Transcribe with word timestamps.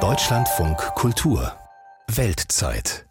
Deutschlandfunk 0.00 0.78
Kultur 0.94 1.52
Weltzeit 2.08 3.04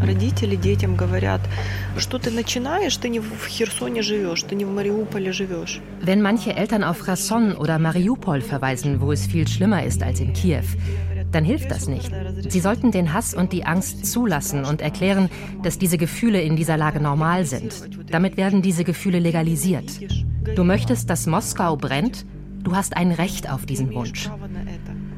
Родители 0.00 0.54
детям 0.54 0.96
говорят, 0.96 1.40
что 1.96 2.18
ты 2.18 2.30
начинаешь, 2.30 2.96
ты 2.98 3.08
не 3.08 3.20
в 3.20 3.46
Херсоне 3.46 4.02
живешь, 4.02 4.42
ты 4.42 4.54
не 4.54 4.66
в 4.66 4.70
Мариуполе 4.70 5.32
живешь. 5.32 5.80
Wenn 6.02 6.20
manche 6.20 6.54
Eltern 6.54 6.84
auf 6.84 7.08
Rasson 7.08 7.56
oder 7.56 7.78
Mariupol 7.78 8.42
verweisen, 8.42 9.00
wo 9.00 9.12
es 9.12 9.26
viel 9.26 9.48
schlimmer 9.48 9.82
ist 9.82 10.02
als 10.02 10.20
in 10.20 10.34
Kiew, 10.34 10.66
dann 11.32 11.44
hilft 11.44 11.70
das 11.70 11.88
nicht. 11.88 12.12
Sie 12.48 12.60
sollten 12.60 12.92
den 12.92 13.14
Hass 13.14 13.32
und 13.32 13.52
die 13.54 13.64
Angst 13.64 14.04
zulassen 14.04 14.66
und 14.66 14.82
erklären, 14.82 15.30
dass 15.62 15.78
diese 15.78 15.96
Gefühle 15.96 16.42
in 16.42 16.54
dieser 16.54 16.76
Lage 16.76 17.00
normal 17.00 17.46
sind. 17.46 17.72
Damit 18.10 18.36
werden 18.36 18.60
diese 18.60 18.84
Gefühle 18.84 19.20
legalisiert. 19.20 19.90
Du 20.54 20.64
möchtest, 20.64 21.08
dass 21.08 21.26
Moskau 21.26 21.76
brennt? 21.76 22.26
Du 22.63 22.75
hast 22.75 22.95
ein 22.95 23.11
Recht 23.11 23.49
auf 23.49 23.65
diesen 23.65 23.93
Wunsch. 23.93 24.29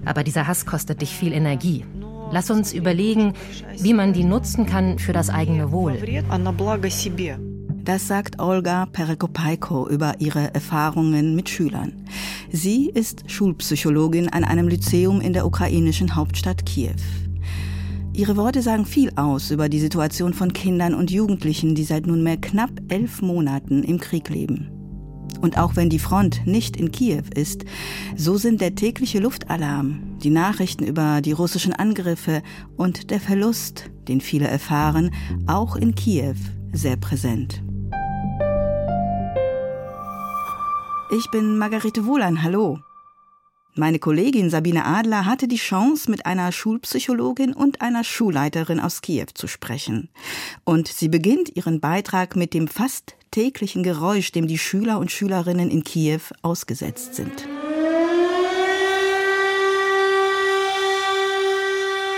Aber 0.06 0.24
dieser 0.24 0.48
Hass 0.48 0.66
kostet 0.66 1.02
dich 1.02 1.16
viel 1.16 1.34
Energie. 1.34 1.86
Lass 2.32 2.50
uns 2.50 2.74
überlegen, 2.74 3.34
wie 3.78 3.94
man 3.94 4.14
die 4.14 4.24
nutzen 4.24 4.66
kann 4.66 4.98
für 4.98 5.14
das 5.14 5.30
eigene 5.30 5.72
Wohl. 5.72 5.98
Das 7.86 8.08
sagt 8.08 8.40
Olga 8.40 8.86
Perekopaiko 8.86 9.90
über 9.90 10.16
ihre 10.20 10.54
Erfahrungen 10.54 11.36
mit 11.36 11.50
Schülern. 11.50 11.94
Sie 12.50 12.90
ist 12.90 13.30
Schulpsychologin 13.30 14.30
an 14.30 14.46
einem 14.46 14.68
Lyzeum 14.68 15.20
in 15.20 15.34
der 15.34 15.46
ukrainischen 15.46 16.16
Hauptstadt 16.16 16.66
Kiew. 16.66 16.96
Ihre 18.14 18.38
Worte 18.38 18.62
sagen 18.62 18.86
viel 18.86 19.12
aus 19.16 19.52
über 19.52 19.70
die 19.70 19.80
Situation 19.80 20.34
von 20.34 20.54
Kindern 20.54 20.94
und 20.94 21.12
Jugendlichen, 21.12 21.76
die 21.76 21.84
seit 21.84 22.06
nunmehr 22.06 22.38
knapp 22.38 22.72
elf 22.88 23.22
Monaten 23.22 23.84
im 23.84 24.00
Krieg 24.00 24.30
leben. 24.30 24.73
Und 25.44 25.58
auch 25.58 25.76
wenn 25.76 25.90
die 25.90 26.00
Front 26.00 26.48
nicht 26.48 26.78
in 26.78 26.94
Kiew 26.94 27.24
ist, 27.36 27.66
so 28.16 28.38
sind 28.38 28.62
der 28.62 28.76
tägliche 28.76 29.20
Luftalarm, 29.20 30.18
die 30.24 30.30
Nachrichten 30.30 30.86
über 30.86 31.20
die 31.20 31.34
russischen 31.34 31.74
Angriffe 31.74 32.42
und 32.78 33.12
der 33.12 33.20
Verlust, 33.20 33.92
den 34.08 34.22
viele 34.22 34.48
erfahren, 34.48 35.12
auch 35.46 35.76
in 35.76 35.96
Kiew 35.96 36.36
sehr 36.72 36.96
präsent. 36.96 37.62
Ich 41.12 41.30
bin 41.30 41.58
Margarete 41.58 42.06
Wohlan, 42.06 42.42
hallo. 42.42 42.80
Meine 43.76 43.98
Kollegin 43.98 44.52
Sabine 44.52 44.86
Adler 44.86 45.26
hatte 45.26 45.48
die 45.48 45.56
Chance, 45.56 46.12
mit 46.12 46.28
einer 46.28 46.52
Schulpsychologin 46.52 47.54
und 47.54 47.82
einer 47.82 48.04
Schulleiterin 48.04 48.80
aus 48.80 49.02
Kiew 49.02 49.26
zu 49.34 49.48
sprechen. 49.48 50.10
Und 50.64 50.88
sie 50.88 51.10
beginnt 51.10 51.56
ihren 51.56 51.80
Beitrag 51.80 52.36
mit 52.36 52.54
dem 52.54 52.68
fast 52.68 53.16
täglichen 53.32 53.82
Geräusch, 53.82 54.32
dem 54.32 54.46
die 54.46 54.60
Schüler 54.60 55.00
und 55.00 55.12
Schülerinnen 55.12 55.72
in 55.72 55.84
Kiew 55.84 56.22
ausgesetzt 56.44 57.16
sind. 57.16 57.48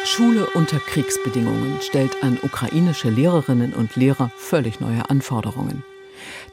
Schule 0.03 0.47
unter 0.55 0.79
Kriegsbedingungen 0.79 1.79
stellt 1.81 2.21
an 2.21 2.37
ukrainische 2.43 3.09
Lehrerinnen 3.09 3.73
und 3.73 3.95
Lehrer 3.95 4.29
völlig 4.35 4.81
neue 4.81 5.09
Anforderungen. 5.09 5.83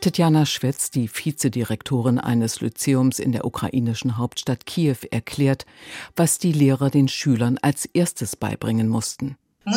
Tetjana 0.02 0.44
Schwetz, 0.46 0.90
die 0.90 1.08
Vizedirektorin 1.08 2.18
eines 2.18 2.60
Lyzeums 2.60 3.20
in 3.20 3.30
der 3.30 3.44
ukrainischen 3.44 4.18
Hauptstadt 4.18 4.66
Kiew, 4.66 4.96
erklärt, 5.12 5.64
was 6.16 6.38
die 6.38 6.52
Lehrer 6.52 6.90
den 6.90 7.06
Schülern 7.06 7.56
als 7.62 7.84
erstes 7.84 8.34
beibringen 8.34 8.88
mussten. 8.88 9.36
Wir 9.64 9.76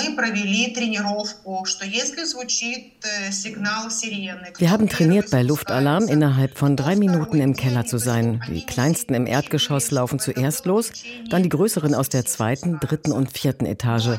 haben 4.71 4.89
trainiert, 4.89 5.29
bei 5.29 5.43
Luftalarm 5.43 6.07
innerhalb 6.07 6.57
von 6.57 6.75
drei 6.75 6.95
Minuten 6.95 7.39
im 7.39 7.55
Keller 7.55 7.85
zu 7.85 7.99
sein. 7.99 8.41
Die 8.47 8.65
kleinsten 8.65 9.13
im 9.13 9.27
Erdgeschoss 9.27 9.91
laufen 9.91 10.17
zuerst 10.17 10.65
los, 10.65 10.91
dann 11.29 11.43
die 11.43 11.49
größeren 11.49 11.93
aus 11.93 12.09
der 12.09 12.25
zweiten, 12.25 12.79
dritten 12.79 13.11
und 13.11 13.31
vierten 13.31 13.67
Etage. 13.67 14.17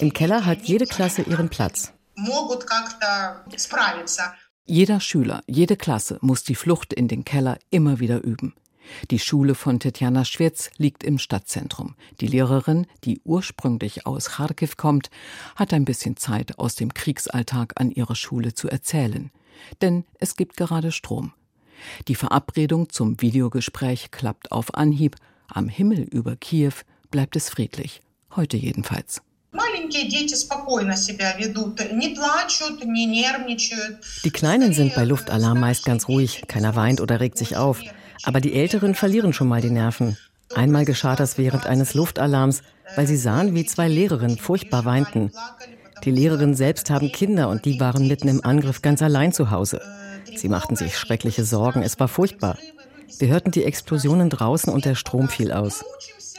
Im 0.00 0.12
Keller 0.12 0.46
hat 0.46 0.62
jede 0.62 0.86
Klasse 0.86 1.22
ihren 1.22 1.48
Platz. 1.48 1.92
Jeder 4.66 4.98
Schüler, 4.98 5.42
jede 5.46 5.76
Klasse 5.76 6.18
muss 6.22 6.42
die 6.42 6.54
Flucht 6.54 6.94
in 6.94 7.06
den 7.06 7.26
Keller 7.26 7.58
immer 7.68 8.00
wieder 8.00 8.24
üben. 8.24 8.54
Die 9.10 9.18
Schule 9.18 9.54
von 9.54 9.78
Tetjana 9.78 10.24
Schwetz 10.24 10.70
liegt 10.78 11.04
im 11.04 11.18
Stadtzentrum. 11.18 11.96
Die 12.22 12.26
Lehrerin, 12.26 12.86
die 13.04 13.20
ursprünglich 13.24 14.06
aus 14.06 14.30
Kharkiv 14.30 14.78
kommt, 14.78 15.10
hat 15.54 15.74
ein 15.74 15.84
bisschen 15.84 16.16
Zeit, 16.16 16.58
aus 16.58 16.76
dem 16.76 16.94
Kriegsalltag 16.94 17.78
an 17.78 17.90
ihrer 17.90 18.14
Schule 18.14 18.54
zu 18.54 18.68
erzählen. 18.68 19.30
Denn 19.82 20.04
es 20.18 20.34
gibt 20.34 20.56
gerade 20.56 20.92
Strom. 20.92 21.34
Die 22.08 22.14
Verabredung 22.14 22.88
zum 22.88 23.20
Videogespräch 23.20 24.12
klappt 24.12 24.50
auf 24.50 24.72
Anhieb. 24.72 25.16
Am 25.46 25.68
Himmel 25.68 26.00
über 26.04 26.36
Kiew 26.36 26.72
bleibt 27.10 27.36
es 27.36 27.50
friedlich. 27.50 28.00
Heute 28.34 28.56
jedenfalls. 28.56 29.20
Die 34.24 34.30
Kleinen 34.30 34.72
sind 34.72 34.94
bei 34.96 35.04
Luftalarm 35.04 35.60
meist 35.60 35.84
ganz 35.84 36.08
ruhig, 36.08 36.42
keiner 36.48 36.74
weint 36.74 37.00
oder 37.00 37.20
regt 37.20 37.38
sich 37.38 37.56
auf. 37.56 37.80
Aber 38.24 38.40
die 38.40 38.54
Älteren 38.54 38.94
verlieren 38.96 39.32
schon 39.32 39.46
mal 39.46 39.60
die 39.60 39.70
Nerven. 39.70 40.16
Einmal 40.54 40.84
geschah 40.84 41.14
das 41.14 41.38
während 41.38 41.66
eines 41.66 41.94
Luftalarms, 41.94 42.62
weil 42.96 43.06
sie 43.06 43.16
sahen, 43.16 43.54
wie 43.54 43.64
zwei 43.64 43.88
Lehrerinnen 43.88 44.38
furchtbar 44.38 44.84
weinten. 44.84 45.30
Die 46.04 46.10
Lehrerinnen 46.10 46.54
selbst 46.54 46.90
haben 46.90 47.12
Kinder 47.12 47.48
und 47.48 47.64
die 47.64 47.78
waren 47.78 48.08
mitten 48.08 48.28
im 48.28 48.44
Angriff 48.44 48.82
ganz 48.82 49.02
allein 49.02 49.32
zu 49.32 49.50
Hause. 49.50 49.80
Sie 50.34 50.48
machten 50.48 50.74
sich 50.74 50.98
schreckliche 50.98 51.44
Sorgen, 51.44 51.82
es 51.82 51.98
war 52.00 52.08
furchtbar. 52.08 52.58
Wir 53.18 53.28
hörten 53.28 53.52
die 53.52 53.64
Explosionen 53.64 54.30
draußen 54.30 54.72
und 54.72 54.84
der 54.84 54.96
Strom 54.96 55.28
fiel 55.28 55.52
aus. 55.52 55.84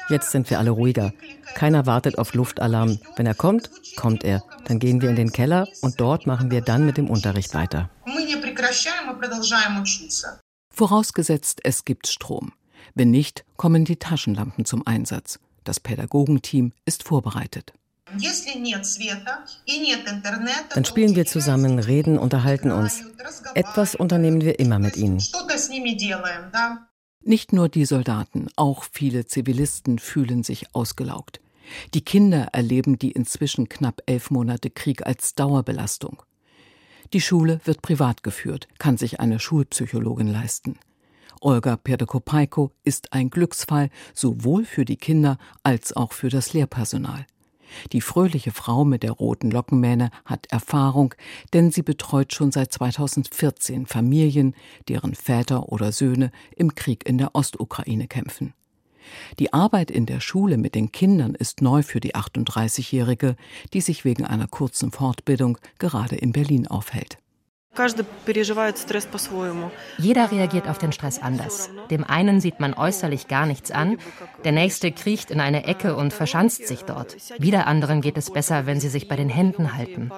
Jetzt 0.08 0.32
sind 0.32 0.50
wir 0.50 0.60
alle 0.60 0.70
ruhiger. 0.70 1.14
Keiner 1.56 1.86
wartet 1.86 2.18
auf 2.18 2.34
Luftalarm. 2.34 3.00
Wenn 3.16 3.26
er 3.26 3.34
kommt, 3.34 3.72
kommt 3.96 4.24
er. 4.24 4.44
Dann 4.66 4.80
gehen 4.80 5.02
wir 5.02 5.10
in 5.10 5.16
den 5.16 5.32
Keller 5.32 5.68
und 5.82 6.00
dort 6.00 6.28
machen 6.28 6.52
wir 6.52 6.62
dann 6.62 6.86
mit 6.86 6.98
dem 6.98 7.10
Unterricht 7.10 7.54
weiter. 7.54 7.90
Vorausgesetzt, 10.70 11.62
es 11.64 11.86
gibt 11.86 12.08
Strom. 12.08 12.54
Wenn 12.94 13.10
nicht, 13.12 13.46
kommen 13.58 13.86
die 13.86 13.96
Taschenlampen 13.96 14.66
zum 14.66 14.86
Einsatz. 14.86 15.40
Das 15.64 15.80
Pädagogenteam 15.80 16.74
ist 16.86 17.04
vorbereitet. 17.04 17.74
Dann 20.74 20.86
spielen 20.86 21.16
wir 21.16 21.26
zusammen, 21.26 21.80
reden, 21.80 22.20
unterhalten 22.20 22.72
uns. 22.72 23.04
Etwas 23.56 23.96
unternehmen 23.96 24.42
wir 24.42 24.60
immer 24.60 24.78
mit 24.78 24.96
ihnen. 24.96 25.20
Nicht 27.28 27.54
nur 27.54 27.70
die 27.70 27.86
Soldaten, 27.86 28.50
auch 28.56 28.84
viele 28.92 29.26
Zivilisten 29.26 29.98
fühlen 29.98 30.44
sich 30.44 30.76
ausgelaugt. 30.76 31.42
Die 31.96 32.06
Kinder 32.06 32.50
erleben 32.54 33.00
die 33.00 33.12
inzwischen 33.12 33.68
knapp 33.68 34.04
elf 34.06 34.30
Monate 34.30 34.70
Krieg 34.70 35.08
als 35.08 35.34
Dauerbelastung. 35.34 36.22
Die 37.14 37.22
Schule 37.22 37.62
wird 37.64 37.82
privat 37.82 38.22
geführt, 38.22 38.68
kann 38.78 38.98
sich 38.98 39.20
eine 39.20 39.40
Schulpsychologin 39.40 40.28
leisten. 40.28 40.78
Olga 41.42 41.78
Perdekopaiko 41.78 42.70
ist 42.84 43.12
ein 43.12 43.32
Glücksfall 43.32 43.90
sowohl 44.14 44.64
für 44.64 44.86
die 44.86 44.98
Kinder 44.98 45.40
als 45.64 45.94
auch 45.94 46.14
für 46.14 46.30
das 46.30 46.54
Lehrpersonal. 46.54 47.26
Die 47.92 48.02
fröhliche 48.02 48.52
Frau 48.52 48.86
mit 48.86 49.04
der 49.04 49.12
roten 49.12 49.52
Lockenmähne 49.52 50.12
hat 50.26 50.48
Erfahrung, 50.52 51.14
denn 51.54 51.72
sie 51.72 51.82
betreut 51.82 52.34
schon 52.34 52.52
seit 52.52 52.72
2014 52.72 53.86
Familien, 53.86 54.56
deren 54.88 55.16
Väter 55.16 55.70
oder 55.70 55.92
Söhne 55.92 56.32
im 56.56 56.76
Krieg 56.76 57.08
in 57.08 57.18
der 57.18 57.36
Ostukraine 57.36 58.08
kämpfen. 58.08 58.54
Die 59.40 59.54
Arbeit 59.54 59.92
in 59.92 60.06
der 60.06 60.20
Schule 60.20 60.58
mit 60.58 60.76
den 60.76 60.92
Kindern 60.92 61.36
ist 61.36 61.62
neu 61.62 61.84
für 61.84 62.00
die 62.00 62.16
38-Jährige, 62.16 63.36
die 63.74 63.82
sich 63.82 64.04
wegen 64.04 64.26
einer 64.26 64.48
kurzen 64.48 64.92
Fortbildung 64.92 65.58
gerade 65.78 66.16
in 66.16 66.32
Berlin 66.32 66.68
aufhält. 66.68 67.20
Jeder 69.98 70.32
reagiert 70.32 70.68
auf 70.68 70.78
den 70.78 70.92
Stress 70.92 71.20
anders. 71.20 71.70
Dem 71.90 72.04
einen 72.04 72.40
sieht 72.40 72.60
man 72.60 72.74
äußerlich 72.74 73.28
gar 73.28 73.46
nichts 73.46 73.72
an, 73.72 73.98
der 74.44 74.52
nächste 74.52 74.92
kriecht 74.92 75.32
in 75.32 75.40
eine 75.40 75.66
Ecke 75.66 75.96
und 75.96 76.14
verschanzt 76.14 76.68
sich 76.68 76.84
dort. 76.84 77.18
Wieder 77.40 77.68
anderen 77.68 78.02
geht 78.02 78.18
es 78.18 78.32
besser, 78.32 78.66
wenn 78.66 78.80
sie 78.80 78.90
sich 78.90 79.08
bei 79.08 79.16
den 79.16 79.30
Händen 79.30 79.74
halten. 79.76 80.12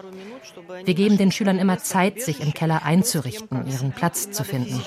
Wir 0.86 0.94
geben 0.94 1.18
den 1.18 1.31
Schülern 1.31 1.59
immer 1.59 1.80
Zeit, 1.80 2.21
sich 2.21 2.42
im 2.42 2.54
Keller 2.54 2.83
einzurichten, 2.83 3.68
ihren 3.68 3.92
Platz 3.92 4.31
zu 4.31 4.44
finden. 4.44 4.81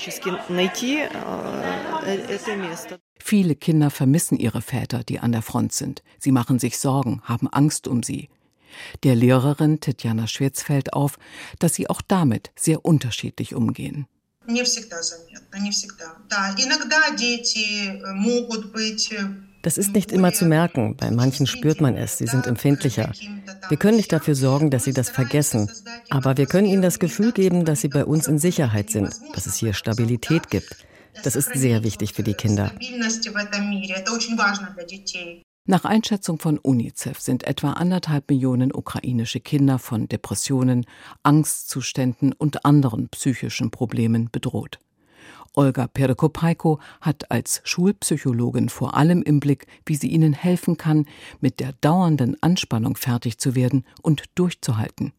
Viele 3.23 3.55
Kinder 3.55 3.91
vermissen 3.91 4.39
ihre 4.39 4.63
Väter, 4.63 5.05
die 5.05 5.21
an 5.21 5.33
der 5.33 5.43
Front 5.43 5.73
sind. 5.73 6.03
Sie 6.19 6.33
machen 6.33 6.59
sich 6.59 6.79
Sorgen, 6.79 7.23
haben 7.25 7.49
Angst 7.49 7.87
um 7.87 8.03
sie. 8.03 8.29
Der 9.05 9.15
Lehrerin 9.15 9.81
Tetjana 9.81 10.27
Schwetz 10.27 10.63
fällt 10.63 10.93
auf, 10.93 11.19
dass 11.59 11.75
sie 11.75 11.89
auch 11.89 12.03
damit 12.07 12.51
sehr 12.57 12.85
unterschiedlich 12.85 13.55
umgehen. 13.55 14.07
Das 19.63 19.77
ist 19.77 19.93
nicht 19.93 20.13
immer 20.13 20.33
zu 20.33 20.47
merken. 20.47 20.97
Bei 20.97 21.11
manchen 21.11 21.47
spürt 21.47 21.81
man 21.81 21.97
es, 21.97 22.17
sie 22.19 22.27
sind 22.27 22.47
empfindlicher. 22.47 23.13
Wir 23.69 23.77
können 23.77 23.99
nicht 23.99 24.13
dafür 24.13 24.35
sorgen, 24.35 24.71
dass 24.71 24.85
sie 24.85 24.95
das 24.95 25.11
vergessen. 25.11 25.71
Aber 26.09 26.37
wir 26.37 26.47
können 26.47 26.67
ihnen 26.67 26.83
das 26.83 26.99
Gefühl 26.99 27.33
geben, 27.33 27.65
dass 27.65 27.83
sie 27.83 27.89
bei 27.89 28.05
uns 28.05 28.27
in 28.27 28.39
Sicherheit 28.39 28.91
sind, 28.91 29.15
dass 29.35 29.47
es 29.47 29.57
hier 29.57 29.75
Stabilität 29.75 30.49
gibt. 30.49 30.87
Das 31.23 31.37
ist 31.37 31.53
sehr 31.55 31.83
wichtig 31.85 32.15
für 32.15 32.23
die 32.23 32.35
Kinder. 32.35 32.73
Nach 35.71 35.85
Einschätzung 35.85 36.41
von 36.41 36.59
UNICEF 36.59 37.21
sind 37.21 37.45
etwa 37.45 37.75
anderthalb 37.75 38.29
Millionen 38.29 38.75
ukrainische 38.75 39.39
Kinder 39.39 39.79
von 39.79 40.09
Depressionen, 40.09 40.85
Angstzuständen 41.23 42.33
und 42.33 42.65
anderen 42.65 43.09
psychischen 43.11 43.71
Problemen 43.71 44.31
bedroht. 44.33 44.81
Olga 45.55 45.87
Perekopaiko 45.87 46.81
hat 47.01 47.31
als 47.31 47.61
Schulpsychologin 47.63 48.69
vor 48.69 48.97
allem 48.97 49.23
im 49.23 49.39
Blick, 49.39 49.69
wie 49.87 49.95
sie 49.95 50.09
ihnen 50.09 50.33
helfen 50.33 50.77
kann, 50.77 51.07
mit 51.39 51.61
der 51.61 51.73
dauernden 51.81 52.37
Anspannung 52.43 52.97
fertig 52.97 53.39
zu 53.39 53.55
werden 53.55 53.85
und 54.03 54.25
durchzuhalten. 54.35 55.13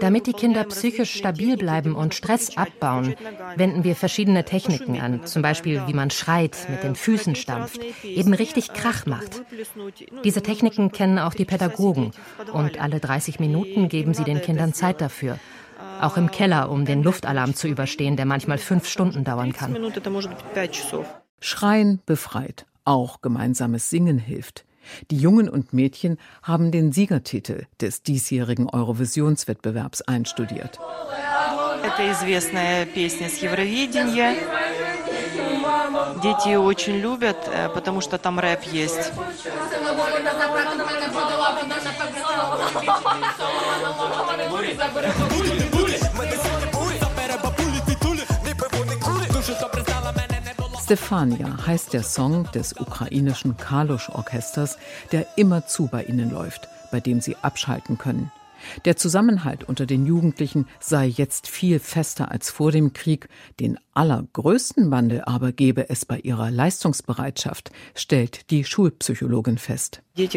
Damit 0.00 0.26
die 0.28 0.32
Kinder 0.32 0.64
psychisch 0.64 1.12
stabil 1.14 1.56
bleiben 1.56 1.96
und 1.96 2.14
Stress 2.14 2.56
abbauen, 2.56 3.16
wenden 3.56 3.82
wir 3.82 3.96
verschiedene 3.96 4.44
Techniken 4.44 5.00
an, 5.00 5.26
zum 5.26 5.42
Beispiel 5.42 5.82
wie 5.86 5.92
man 5.92 6.10
schreit, 6.10 6.56
mit 6.70 6.84
den 6.84 6.94
Füßen 6.94 7.34
stampft, 7.34 7.80
eben 8.04 8.34
richtig 8.34 8.72
Krach 8.72 9.04
macht. 9.06 9.42
Diese 10.22 10.42
Techniken 10.42 10.92
kennen 10.92 11.18
auch 11.18 11.34
die 11.34 11.44
Pädagogen 11.44 12.12
und 12.52 12.80
alle 12.80 13.00
30 13.00 13.40
Minuten 13.40 13.88
geben 13.88 14.14
sie 14.14 14.24
den 14.24 14.40
Kindern 14.40 14.72
Zeit 14.72 15.00
dafür. 15.00 15.40
Auch 16.00 16.16
im 16.16 16.30
Keller, 16.30 16.70
um 16.70 16.84
den 16.84 17.02
Luftalarm 17.02 17.54
zu 17.54 17.66
überstehen, 17.66 18.16
der 18.16 18.26
manchmal 18.26 18.58
fünf 18.58 18.86
Stunden 18.88 19.24
dauern 19.24 19.52
kann. 19.52 19.76
Schreien 21.40 22.00
befreit. 22.06 22.64
Auch 22.84 23.22
gemeinsames 23.22 23.90
Singen 23.90 24.18
hilft. 24.18 24.64
Die 25.11 25.17
Jungen 25.17 25.49
und 25.49 25.73
Mädchen 25.73 26.17
haben 26.41 26.71
den 26.71 26.91
Siegertitel 26.91 27.65
des 27.79 28.01
diesjährigen 28.01 28.69
Eurovisionswettbewerbs 28.69 30.01
einstudiert. 30.01 30.79
Дети 36.23 36.55
очень 36.55 37.01
любят, 37.01 37.37
э, 37.47 37.69
потому 37.69 38.01
что 38.01 38.17
там 38.17 38.39
рэп 38.39 38.63
есть. 38.63 39.11
Stefania 50.84 51.66
heißt 51.66 51.94
der 51.94 52.02
Song 52.02 52.46
des 52.52 52.78
ukrainischen 52.78 53.56
Kalusch-Orchesters, 53.56 54.76
der 55.12 55.26
immerzu 55.36 55.86
bei 55.86 56.04
ihnen 56.04 56.30
läuft, 56.30 56.68
bei 56.92 57.00
dem 57.00 57.22
sie 57.22 57.36
abschalten 57.36 57.96
können. 57.96 58.30
Der 58.84 58.98
Zusammenhalt 58.98 59.64
unter 59.64 59.86
den 59.86 60.04
Jugendlichen 60.04 60.66
sei 60.80 61.06
jetzt 61.06 61.48
viel 61.48 61.78
fester 61.78 62.30
als 62.30 62.50
vor 62.50 62.70
dem 62.70 62.92
Krieg. 62.92 63.28
Den 63.60 63.78
allergrößten 63.94 64.90
Wandel 64.90 65.22
aber 65.22 65.52
gebe 65.52 65.88
es 65.88 66.04
bei 66.04 66.18
ihrer 66.18 66.50
Leistungsbereitschaft, 66.50 67.70
stellt 67.94 68.50
die 68.50 68.64
Schulpsychologin 68.64 69.56
fest. 69.56 70.02
Die 70.18 70.28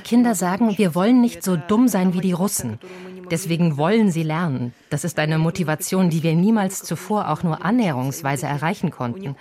Kinder 0.00 0.34
sagen, 0.34 0.78
wir 0.78 0.94
wollen 0.94 1.20
nicht 1.22 1.42
so 1.42 1.56
dumm 1.56 1.88
sein 1.88 2.12
wie 2.12 2.20
die 2.20 2.32
Russen. 2.32 2.78
Deswegen 3.30 3.76
wollen 3.76 4.10
sie 4.10 4.22
lernen. 4.22 4.72
Das 4.90 5.04
ist 5.04 5.18
eine 5.18 5.38
Motivation, 5.38 6.10
die 6.10 6.22
wir 6.22 6.34
niemals 6.34 6.82
zuvor 6.82 7.30
auch 7.30 7.42
nur 7.42 7.64
annäherungsweise 7.64 8.46
erreichen 8.46 8.90
konnten. 8.90 9.36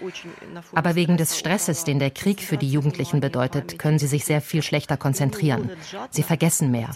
Aber 0.73 0.95
wegen 0.95 1.17
des 1.17 1.38
Stresses, 1.38 1.83
den 1.83 1.99
der 1.99 2.11
Krieg 2.11 2.41
für 2.41 2.57
die 2.57 2.69
Jugendlichen 2.69 3.19
bedeutet, 3.19 3.79
können 3.79 3.99
sie 3.99 4.07
sich 4.07 4.25
sehr 4.25 4.41
viel 4.41 4.61
schlechter 4.61 4.97
konzentrieren. 4.97 5.71
Sie 6.09 6.23
vergessen 6.23 6.71
mehr. 6.71 6.89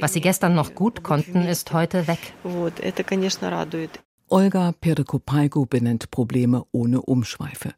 Was 0.00 0.12
sie 0.12 0.20
gestern 0.20 0.54
noch 0.54 0.74
gut 0.74 1.02
konnten, 1.02 1.42
ist 1.42 1.72
heute 1.72 2.08
weg. 2.08 2.18
Olga 4.28 4.72
Perikopaigo 4.72 5.66
benennt 5.66 6.10
Probleme 6.10 6.64
ohne 6.72 7.02
Umschweife. 7.02 7.74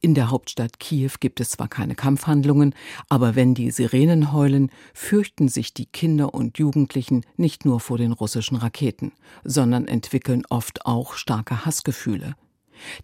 In 0.00 0.14
der 0.14 0.30
Hauptstadt 0.30 0.78
Kiew 0.78 1.12
gibt 1.20 1.40
es 1.40 1.50
zwar 1.50 1.68
keine 1.68 1.94
Kampfhandlungen, 1.94 2.74
aber 3.08 3.34
wenn 3.34 3.54
die 3.54 3.70
Sirenen 3.70 4.32
heulen, 4.32 4.70
fürchten 4.94 5.48
sich 5.48 5.74
die 5.74 5.86
Kinder 5.86 6.34
und 6.34 6.58
Jugendlichen 6.58 7.24
nicht 7.36 7.64
nur 7.64 7.80
vor 7.80 7.98
den 7.98 8.12
russischen 8.12 8.56
Raketen, 8.56 9.12
sondern 9.44 9.88
entwickeln 9.88 10.44
oft 10.48 10.86
auch 10.86 11.14
starke 11.14 11.64
Hassgefühle. 11.64 12.34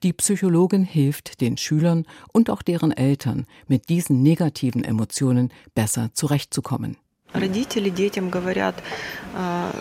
Die 0.02 0.12
Psychologin 0.12 0.84
hilft 0.84 1.40
den 1.40 1.56
Schülern 1.56 2.06
und 2.32 2.50
auch 2.50 2.62
deren 2.62 2.92
Eltern, 2.92 3.46
mit 3.66 3.88
diesen 3.88 4.22
negativen 4.22 4.84
Emotionen 4.84 5.50
besser 5.74 6.10
zurechtzukommen. 6.12 6.96
Родители 7.33 7.89
детям 7.89 8.29
говорят, 8.29 8.75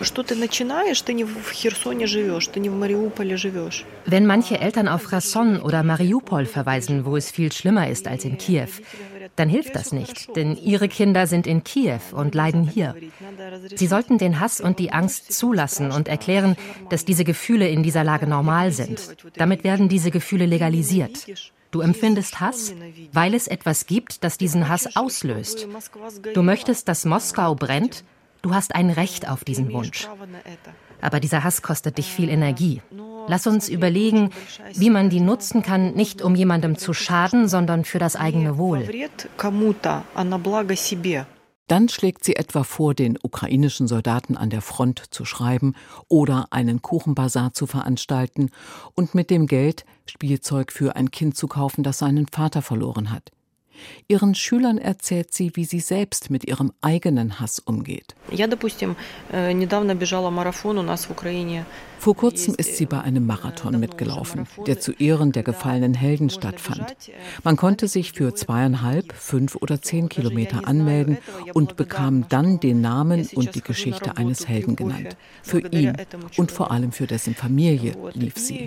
что 0.01 0.21
ты 0.21 0.35
начинаешь, 0.35 1.01
ты 1.01 1.13
не 1.13 1.23
в 1.23 1.49
Херсоне 1.51 2.05
живешь, 2.05 2.47
ты 2.47 2.59
не 2.59 2.69
в 2.69 2.75
Мариуполе 2.75 3.37
живешь. 3.37 3.85
Wenn 4.05 4.25
manche 4.25 4.59
Eltern 4.59 4.87
auf 4.87 5.09
Cherson 5.09 5.61
oder 5.61 5.81
Mariupol 5.81 6.45
verweisen, 6.45 7.05
wo 7.05 7.15
es 7.15 7.31
viel 7.31 7.51
schlimmer 7.51 7.89
ist 7.89 8.07
als 8.07 8.25
in 8.25 8.37
Kiew, 8.37 8.69
dann 9.37 9.49
hilft 9.49 9.75
das 9.75 9.91
nicht, 9.91 10.35
denn 10.35 10.57
ihre 10.57 10.87
Kinder 10.89 11.25
sind 11.25 11.47
in 11.47 11.63
Kiew 11.63 12.01
und 12.11 12.35
leiden 12.35 12.63
hier. 12.63 12.93
Sie 13.73 13.87
sollten 13.87 14.17
den 14.17 14.39
Hass 14.39 14.59
und 14.59 14.77
die 14.77 14.91
Angst 14.91 15.31
zulassen 15.31 15.91
und 15.91 16.07
erklären, 16.09 16.57
dass 16.89 17.05
diese 17.05 17.23
Gefühle 17.23 17.69
in 17.69 17.81
dieser 17.81 18.03
Lage 18.03 18.27
normal 18.27 18.71
sind. 18.71 18.99
Damit 19.35 19.63
werden 19.63 19.89
diese 19.89 20.11
Gefühle 20.11 20.45
legalisiert. 20.45 21.25
Du 21.72 21.80
empfindest 21.80 22.38
Hass, 22.38 22.74
weil 23.12 23.34
es 23.34 23.48
etwas 23.48 23.86
gibt, 23.86 24.22
das 24.24 24.36
diesen 24.36 24.68
Hass 24.68 24.94
auslöst. 24.94 25.66
Du 26.34 26.42
möchtest, 26.42 26.86
dass 26.86 27.06
Moskau 27.06 27.54
brennt, 27.54 28.04
du 28.42 28.54
hast 28.54 28.74
ein 28.74 28.90
Recht 28.90 29.26
auf 29.26 29.42
diesen 29.42 29.72
Wunsch. 29.72 30.06
Aber 31.00 31.18
dieser 31.18 31.42
Hass 31.44 31.62
kostet 31.62 31.96
dich 31.96 32.12
viel 32.12 32.28
Energie. 32.28 32.82
Lass 33.26 33.46
uns 33.46 33.70
überlegen, 33.70 34.30
wie 34.74 34.90
man 34.90 35.08
die 35.08 35.20
nutzen 35.20 35.62
kann, 35.62 35.94
nicht 35.94 36.20
um 36.20 36.34
jemandem 36.34 36.76
zu 36.76 36.92
schaden, 36.92 37.48
sondern 37.48 37.84
für 37.86 37.98
das 37.98 38.16
eigene 38.16 38.58
Wohl. 38.58 38.86
Dann 41.68 41.88
schlägt 41.88 42.24
sie 42.24 42.36
etwa 42.36 42.64
vor, 42.64 42.94
den 42.94 43.18
ukrainischen 43.22 43.88
Soldaten 43.88 44.36
an 44.36 44.50
der 44.50 44.62
Front 44.62 45.02
zu 45.10 45.24
schreiben 45.24 45.74
oder 46.08 46.48
einen 46.50 46.82
Kuchenbazar 46.82 47.54
zu 47.54 47.66
veranstalten 47.66 48.50
und 48.94 49.14
mit 49.14 49.30
dem 49.30 49.46
Geld 49.46 49.84
Spielzeug 50.04 50.72
für 50.72 50.96
ein 50.96 51.10
Kind 51.10 51.36
zu 51.36 51.46
kaufen, 51.46 51.82
das 51.82 51.98
seinen 51.98 52.26
Vater 52.26 52.62
verloren 52.62 53.10
hat. 53.10 53.30
Ihren 54.08 54.34
Schülern 54.34 54.78
erzählt 54.78 55.32
sie, 55.32 55.52
wie 55.54 55.64
sie 55.64 55.80
selbst 55.80 56.30
mit 56.30 56.44
ihrem 56.44 56.72
eigenen 56.80 57.40
Hass 57.40 57.58
umgeht. 57.58 58.14
Vor 62.02 62.16
kurzem 62.16 62.56
ist 62.58 62.76
sie 62.76 62.86
bei 62.86 63.00
einem 63.00 63.26
Marathon 63.26 63.78
mitgelaufen, 63.78 64.48
der 64.66 64.80
zu 64.80 64.90
Ehren 64.90 65.30
der 65.30 65.44
gefallenen 65.44 65.94
Helden 65.94 66.30
stattfand. 66.30 66.96
Man 67.44 67.56
konnte 67.56 67.86
sich 67.86 68.10
für 68.10 68.34
zweieinhalb, 68.34 69.12
fünf 69.12 69.54
oder 69.54 69.80
zehn 69.80 70.08
Kilometer 70.08 70.66
anmelden 70.66 71.18
und 71.54 71.76
bekam 71.76 72.28
dann 72.28 72.58
den 72.58 72.80
Namen 72.80 73.28
und 73.34 73.54
die 73.54 73.60
Geschichte 73.60 74.16
eines 74.16 74.48
Helden 74.48 74.74
genannt. 74.74 75.16
Für 75.44 75.60
ihn 75.60 75.92
und 76.36 76.50
vor 76.50 76.72
allem 76.72 76.90
für 76.90 77.06
dessen 77.06 77.36
Familie 77.36 77.94
lief 78.14 78.34
sie. 78.36 78.66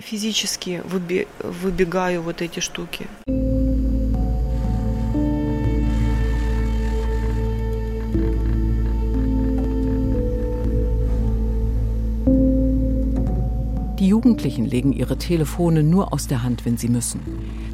Jugendlichen 14.16 14.64
legen 14.64 14.94
ihre 14.94 15.18
Telefone 15.18 15.82
nur 15.82 16.14
aus 16.14 16.26
der 16.26 16.42
Hand, 16.42 16.64
wenn 16.64 16.78
sie 16.78 16.88
müssen. 16.88 17.20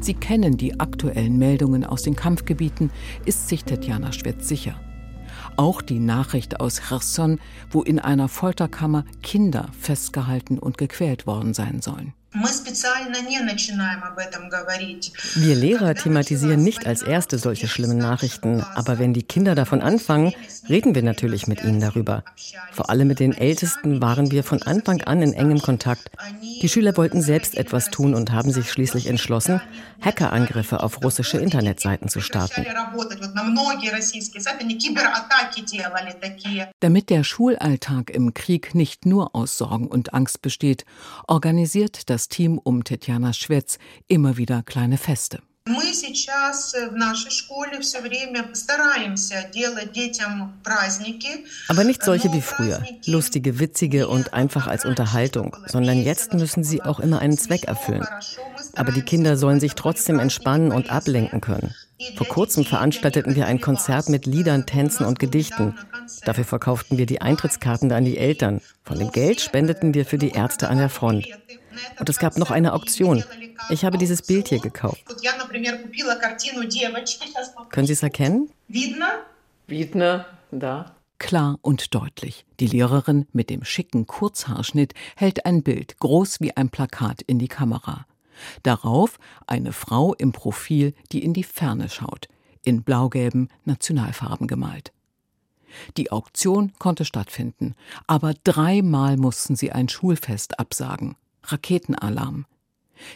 Sie 0.01 0.13
kennen 0.13 0.57
die 0.57 0.77
aktuellen 0.77 1.37
Meldungen 1.37 1.85
aus 1.85 2.01
den 2.01 2.17
Kampfgebieten, 2.17 2.91
ist 3.23 3.47
sich 3.47 3.63
Tetjana 3.63 4.11
Schwetz 4.11 4.49
sicher. 4.49 4.75
Auch 5.55 5.81
die 5.81 5.99
Nachricht 5.99 6.59
aus 6.59 6.81
Cherson, 6.81 7.39
wo 7.71 7.81
in 7.81 7.97
einer 7.97 8.27
Folterkammer 8.27 9.05
Kinder 9.21 9.69
festgehalten 9.79 10.59
und 10.59 10.77
gequält 10.77 11.25
worden 11.27 11.53
sein 11.53 11.81
sollen. 11.81 12.13
Wir 15.35 15.55
Lehrer 15.55 15.93
thematisieren 15.93 16.63
nicht 16.63 16.87
als 16.87 17.03
Erste 17.03 17.37
solche 17.37 17.67
schlimmen 17.67 17.99
Nachrichten, 17.99 18.65
aber 18.73 18.97
wenn 18.97 19.13
die 19.13 19.21
Kinder 19.21 19.53
davon 19.53 19.81
anfangen, 19.81 20.33
reden 20.67 20.95
wir 20.95 21.03
natürlich 21.03 21.45
mit 21.45 21.63
ihnen 21.63 21.79
darüber. 21.79 22.23
Vor 22.71 22.89
allem 22.89 23.07
mit 23.07 23.19
den 23.19 23.33
Ältesten 23.33 24.01
waren 24.01 24.31
wir 24.31 24.43
von 24.43 24.63
Anfang 24.63 25.01
an 25.01 25.21
in 25.21 25.33
engem 25.33 25.61
Kontakt. 25.61 26.09
Die 26.61 26.69
Schüler 26.69 26.97
wollten 26.97 27.21
selbst 27.21 27.55
etwas 27.55 27.91
tun 27.91 28.15
und 28.15 28.31
haben 28.31 28.51
sich 28.51 28.71
schließlich 28.71 29.07
entschlossen, 29.07 29.61
Hackerangriffe 30.01 30.81
auf 30.81 31.03
russische 31.03 31.37
Internetseiten 31.37 32.09
zu 32.09 32.19
starten. 32.19 32.65
Damit 36.79 37.09
der 37.09 37.23
Schulalltag 37.23 38.09
im 38.09 38.33
Krieg 38.33 38.73
nicht 38.75 39.05
nur 39.05 39.35
aus 39.35 39.57
Sorgen 39.57 39.87
und 39.87 40.13
Angst 40.13 40.41
besteht, 40.41 40.85
organisiert 41.27 42.09
das 42.09 42.22
das 42.22 42.28
Team 42.28 42.58
um 42.58 42.84
Tetjana 42.84 43.32
Schwetz 43.32 43.78
immer 44.06 44.36
wieder 44.36 44.62
kleine 44.62 44.98
Feste. 44.98 45.42
Мы 45.68 45.92
сейчас 45.92 46.72
в 46.72 46.96
нашей 46.96 47.30
школе 47.30 47.80
все 47.82 48.00
время 48.00 48.54
стараемся 48.54 49.50
делать 49.52 49.92
детям 49.92 50.58
праздники. 50.64 51.44
Aber 51.68 51.84
nicht 51.84 52.02
solche 52.02 52.32
wie 52.32 52.40
früher, 52.40 52.82
lustige, 53.04 53.58
witzige 53.58 54.08
und 54.08 54.32
einfach 54.32 54.66
als 54.66 54.86
Unterhaltung, 54.86 55.54
sondern 55.66 56.00
jetzt 56.00 56.32
müssen 56.32 56.64
sie 56.64 56.82
auch 56.82 57.00
immer 57.00 57.18
einen 57.18 57.36
Zweck 57.36 57.64
erfüllen. 57.64 58.06
Aber 58.76 58.92
die 58.92 59.02
Kinder 59.02 59.36
sollen 59.36 59.60
sich 59.60 59.74
trotzdem 59.74 60.18
entspannen 60.18 60.72
und 60.72 60.88
ablenken 60.88 61.42
können. 61.42 61.74
Vor 62.16 62.28
kurzem 62.28 62.64
veranstalteten 62.64 63.36
wir 63.36 63.46
ein 63.46 63.60
Konzert 63.60 64.08
mit 64.08 64.24
Liedern, 64.24 64.64
Tänzen 64.64 65.04
und 65.04 65.18
Gedichten. 65.18 65.74
Dafür 66.24 66.44
verkauften 66.44 66.96
wir 66.96 67.04
die 67.04 67.20
Eintrittskarten 67.20 67.92
an 67.92 68.06
die 68.06 68.16
Eltern. 68.16 68.62
Von 68.84 68.98
dem 68.98 69.12
Geld 69.12 69.42
spendeten 69.42 69.92
wir 69.92 70.06
für 70.06 70.16
die 70.16 70.30
Ärzte 70.30 70.68
an 70.68 70.78
der 70.78 70.88
Front. 70.88 71.26
Und 71.99 72.09
es 72.09 72.19
gab 72.19 72.37
noch 72.37 72.51
eine 72.51 72.73
Auktion. 72.73 73.23
Ich 73.69 73.85
habe 73.85 73.97
dieses 73.97 74.21
Bild 74.21 74.47
hier 74.49 74.59
gekauft. 74.59 75.03
Können 77.69 77.87
Sie 77.87 77.93
es 77.93 78.03
erkennen? 78.03 78.49
Wiedner, 79.67 80.25
da. 80.51 80.95
Klar 81.19 81.57
und 81.61 81.95
deutlich. 81.95 82.45
Die 82.59 82.67
Lehrerin 82.67 83.27
mit 83.31 83.49
dem 83.49 83.63
schicken 83.63 84.07
Kurzhaarschnitt 84.07 84.93
hält 85.15 85.45
ein 85.45 85.63
Bild, 85.63 85.97
groß 85.99 86.41
wie 86.41 86.55
ein 86.57 86.69
Plakat, 86.69 87.21
in 87.21 87.39
die 87.39 87.47
Kamera. 87.47 88.05
Darauf 88.63 89.19
eine 89.47 89.71
Frau 89.71 90.13
im 90.15 90.31
Profil, 90.31 90.93
die 91.11 91.23
in 91.23 91.33
die 91.33 91.43
Ferne 91.43 91.89
schaut, 91.89 92.27
in 92.61 92.83
blaugelben 92.83 93.49
Nationalfarben 93.63 94.47
gemalt. 94.47 94.91
Die 95.97 96.11
Auktion 96.11 96.73
konnte 96.77 97.05
stattfinden, 97.05 97.75
aber 98.05 98.33
dreimal 98.43 99.17
mussten 99.17 99.55
sie 99.55 99.71
ein 99.71 99.89
Schulfest 99.89 100.59
absagen. 100.59 101.15
Raketenalarm. 101.44 102.46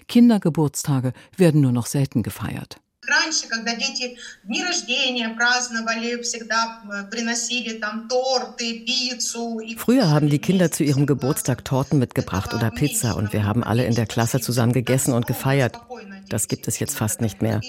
Kindergeburtstage 0.09 1.12
werden 1.37 1.61
nur 1.61 1.73
noch 1.73 1.87
selten 1.87 2.23
gefeiert. 2.23 2.78
Раньше, 3.04 3.49
когда 3.49 3.75
дети 3.75 4.16
дни 4.45 4.62
рождения 4.62 5.28
праздновали, 5.31 6.23
всегда 6.23 6.83
приносили 7.11 7.81
там 7.81 8.07
торты, 8.09 8.85
пиццу. 8.87 9.61
Früher 9.76 10.09
haben 10.09 10.31
die 10.31 10.38
Kinder 10.38 10.71
zu 10.71 10.85
ihrem 10.85 11.07
Geburtstag 11.07 11.64
Torten 11.64 11.99
mitgebracht 11.99 12.54
oder 12.54 12.71
Pizza 12.71 13.16
und 13.16 13.33
wir 13.33 13.45
haben 13.45 13.64
alle 13.64 13.87
in 13.87 13.97
der 13.97 14.07
Klasse 14.07 14.40
zusammen 14.40 14.73
gegessen 14.73 15.14
und 15.14 15.26
gefeiert. 15.26 15.81
Das 16.29 16.48
gibt 16.48 16.67
es 16.67 16.79
jetzt 16.79 16.96
fast 16.96 17.22
nicht 17.22 17.41
mehr. 17.41 17.62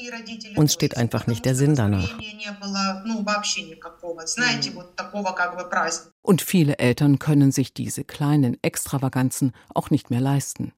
Uns 0.57 0.75
steht 0.75 0.97
einfach 0.97 1.27
nicht 1.27 1.45
der 1.45 1.55
Sinn 1.55 1.75
danach. 1.75 2.19
Und 6.23 6.43
viele 6.43 6.79
Eltern 6.79 7.19
können 7.19 7.53
sich 7.53 7.75
diese 7.75 8.05
kleinen 8.05 8.59
Extravaganzen 8.63 9.53
auch 9.75 9.91
nicht 9.91 10.11
mehr 10.11 10.21
leisten. 10.21 10.73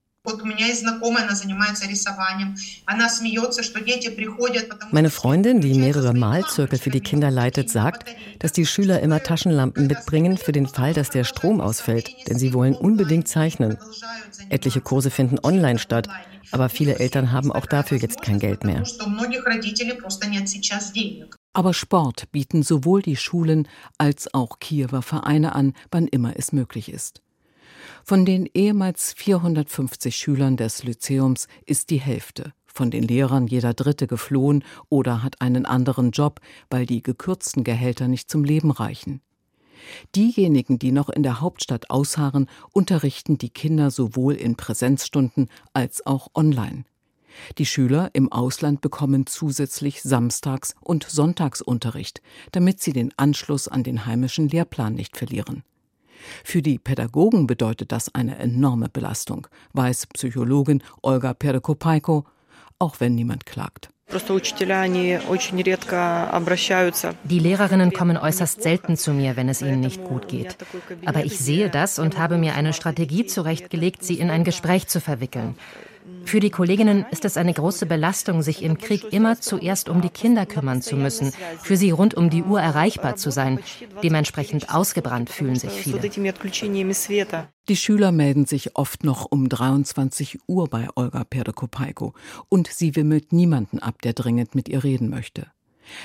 Meine 4.90 5.10
Freundin, 5.10 5.60
die 5.62 5.74
mehrere 5.74 6.12
Malzirkel 6.12 6.78
für 6.78 6.90
die 6.90 7.00
Kinder 7.00 7.30
leitet, 7.30 7.70
sagt, 7.70 8.14
dass 8.38 8.52
die 8.52 8.66
Schüler 8.66 9.00
immer 9.00 9.22
Taschenlampen 9.22 9.86
mitbringen 9.86 10.36
für 10.36 10.52
den 10.52 10.66
Fall, 10.66 10.92
dass 10.92 11.08
der 11.08 11.24
Strom 11.24 11.62
ausfällt, 11.62 12.28
denn 12.28 12.38
sie 12.38 12.52
wollen 12.52 12.74
unbedingt 12.74 13.28
zeichnen. 13.28 13.78
Etliche 14.50 14.82
Kurse 14.82 15.10
finden 15.10 15.38
online 15.42 15.78
statt, 15.78 16.08
aber 16.52 16.68
viele 16.68 16.98
Eltern 16.98 17.32
haben 17.32 17.50
auch 17.50 17.64
dafür 17.64 17.96
jetzt 17.96 18.20
kein 18.20 18.38
Geld 18.38 18.64
mehr. 18.64 18.84
Aber 21.52 21.74
Sport 21.74 22.30
bieten 22.30 22.62
sowohl 22.62 23.00
die 23.00 23.16
Schulen 23.16 23.68
als 23.96 24.34
auch 24.34 24.58
Kiewer 24.58 25.00
Vereine 25.00 25.54
an, 25.54 25.72
wann 25.90 26.06
immer 26.06 26.34
es 26.36 26.52
möglich 26.52 26.92
ist. 26.92 27.22
Von 28.04 28.25
den 28.25 28.49
ehemals 28.52 29.12
450 29.12 30.16
Schülern 30.16 30.57
des 30.57 30.83
Lyzeums 30.85 31.49
ist 31.66 31.90
die 31.90 32.00
Hälfte, 32.00 32.52
von 32.66 32.90
den 32.90 33.02
Lehrern 33.02 33.47
jeder 33.47 33.75
Dritte 33.75 34.07
geflohen 34.07 34.64
oder 34.88 35.23
hat 35.23 35.40
einen 35.40 35.66
anderen 35.66 36.11
Job, 36.11 36.40
weil 36.71 36.87
die 36.87 37.02
gekürzten 37.02 37.64
Gehälter 37.64 38.09
nicht 38.09 38.30
zum 38.30 38.45
Leben 38.45 38.71
reichen. 38.71 39.21
Diejenigen, 40.14 40.78
die 40.78 40.92
noch 40.92 41.09
in 41.09 41.23
der 41.23 41.40
Hauptstadt 41.40 41.90
ausharren, 41.90 42.49
unterrichten 42.73 43.38
die 43.38 43.49
Kinder 43.49 43.90
sowohl 43.90 44.35
in 44.35 44.57
Präsenzstunden 44.57 45.49
als 45.73 46.04
auch 46.07 46.28
online. 46.35 46.85
Die 47.59 47.66
Schüler 47.66 48.11
im 48.12 48.30
Ausland 48.30 48.80
bekommen 48.80 49.26
zusätzlich 49.26 50.02
Samstags- 50.02 50.75
und 50.80 51.04
Sonntagsunterricht, 51.04 52.23
damit 52.52 52.80
sie 52.80 52.92
den 52.92 53.16
Anschluss 53.16 53.69
an 53.69 53.83
den 53.83 54.04
heimischen 54.04 54.49
Lehrplan 54.49 54.95
nicht 54.95 55.16
verlieren. 55.16 55.62
Für 56.44 56.62
die 56.62 56.78
Pädagogen 56.78 57.46
bedeutet 57.46 57.92
das 57.92 58.14
eine 58.14 58.38
enorme 58.38 58.88
Belastung, 58.88 59.46
weiß 59.72 60.06
Psychologin 60.08 60.82
Olga 61.02 61.34
Perekopaiko, 61.34 62.24
auch 62.78 62.96
wenn 62.98 63.14
niemand 63.14 63.46
klagt. 63.46 63.90
Die 67.24 67.38
Lehrerinnen 67.38 67.92
kommen 67.92 68.16
äußerst 68.16 68.62
selten 68.62 68.96
zu 68.96 69.12
mir, 69.12 69.36
wenn 69.36 69.48
es 69.48 69.62
ihnen 69.62 69.78
nicht 69.78 70.02
gut 70.02 70.26
geht. 70.26 70.56
Aber 71.04 71.24
ich 71.24 71.38
sehe 71.38 71.70
das 71.70 72.00
und 72.00 72.18
habe 72.18 72.36
mir 72.36 72.56
eine 72.56 72.72
Strategie 72.72 73.26
zurechtgelegt, 73.26 74.02
sie 74.02 74.18
in 74.18 74.30
ein 74.30 74.42
Gespräch 74.42 74.88
zu 74.88 75.00
verwickeln. 75.00 75.54
Für 76.25 76.40
die 76.40 76.50
Kolleginnen 76.50 77.04
ist 77.11 77.25
es 77.25 77.37
eine 77.37 77.52
große 77.52 77.87
Belastung, 77.87 78.42
sich 78.42 78.62
im 78.62 78.78
Krieg 78.78 79.12
immer 79.12 79.40
zuerst 79.40 79.88
um 79.88 80.00
die 80.00 80.11
Kinder 80.11 80.47
kümmern 80.47 80.80
zu 80.80 80.97
müssen, 80.97 81.33
für 81.61 81.76
sie 81.76 81.90
rund 81.90 82.14
um 82.14 82.30
die 82.30 82.42
Uhr 82.42 82.61
erreichbar 82.61 83.16
zu 83.16 83.30
sein. 83.30 83.59
Dementsprechend 84.02 84.73
ausgebrannt 84.73 85.30
fühlen 85.30 85.57
sich 85.57 85.73
viele. 85.73 86.00
Die 87.69 87.76
Schüler 87.76 88.12
melden 88.12 88.47
sich 88.47 88.76
oft 88.76 89.04
noch 89.04 89.26
um 89.30 89.49
23 89.49 90.38
Uhr 90.47 90.69
bei 90.69 90.88
Olga 90.95 91.25
Perdekopaiko 91.25 92.14
und 92.49 92.69
sie 92.69 92.97
wimmelt 92.97 93.33
niemanden 93.33 93.78
ab, 93.78 94.00
der 94.02 94.12
dringend 94.12 94.54
mit 94.54 94.69
ihr 94.69 94.85
reden 94.85 95.11
möchte. 95.11 95.49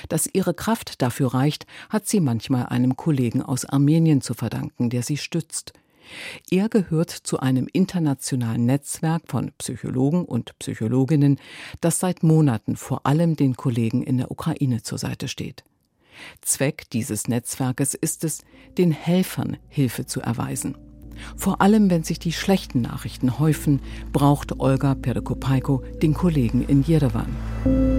Dass 0.08 0.28
ihre 0.32 0.54
Kraft 0.54 1.02
dafür 1.02 1.34
reicht, 1.34 1.66
hat 1.88 2.06
sie 2.06 2.20
manchmal 2.20 2.66
einem 2.66 2.96
Kollegen 2.96 3.42
aus 3.42 3.64
Armenien 3.64 4.20
zu 4.20 4.34
verdanken, 4.34 4.90
der 4.90 5.02
sie 5.02 5.16
stützt. 5.16 5.72
Er 6.50 6.68
gehört 6.68 7.10
zu 7.10 7.40
einem 7.40 7.68
internationalen 7.72 8.66
Netzwerk 8.66 9.22
von 9.26 9.52
Psychologen 9.58 10.24
und 10.24 10.58
Psychologinnen, 10.58 11.38
das 11.80 11.98
seit 11.98 12.22
Monaten 12.22 12.76
vor 12.76 13.06
allem 13.06 13.36
den 13.36 13.56
Kollegen 13.56 14.02
in 14.02 14.18
der 14.18 14.30
Ukraine 14.30 14.82
zur 14.82 14.98
Seite 14.98 15.28
steht. 15.28 15.64
Zweck 16.40 16.88
dieses 16.90 17.28
Netzwerkes 17.28 17.94
ist 17.94 18.24
es, 18.24 18.42
den 18.78 18.90
Helfern 18.90 19.58
Hilfe 19.68 20.06
zu 20.06 20.20
erweisen. 20.20 20.76
Vor 21.36 21.60
allem, 21.60 21.90
wenn 21.90 22.04
sich 22.04 22.18
die 22.18 22.32
schlechten 22.32 22.82
Nachrichten 22.82 23.38
häufen, 23.38 23.80
braucht 24.12 24.60
Olga 24.60 24.94
Perekopaiko 24.94 25.82
den 26.02 26.14
Kollegen 26.14 26.62
in 26.62 26.82
Jerewan. 26.82 27.95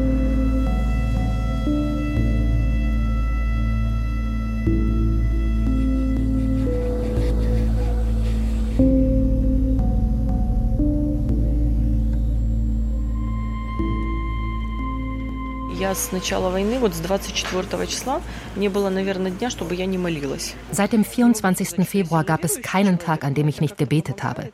Я 15.87 15.95
с 15.95 16.13
начала 16.13 16.51
войны, 16.51 16.79
вот 16.79 16.95
с 16.95 17.01
24 17.01 17.87
числа, 17.87 18.21
не 18.57 18.69
было, 18.69 18.91
наверное, 18.91 19.31
дня, 19.31 19.51
чтобы 19.51 19.75
я 19.75 19.87
не 19.87 19.99
молилась. 19.99 20.55
Seit 20.71 20.93
dem 20.93 21.05
24. 21.05 21.87
Februar 21.87 22.25
gab 22.25 22.45
es 22.45 22.61
keinen 22.63 22.99
Tag, 22.99 23.25
an 23.25 23.35
dem 23.35 23.49
ich 23.49 23.61
nicht 23.61 23.79
gebetet 23.79 24.23
habe. 24.23 24.53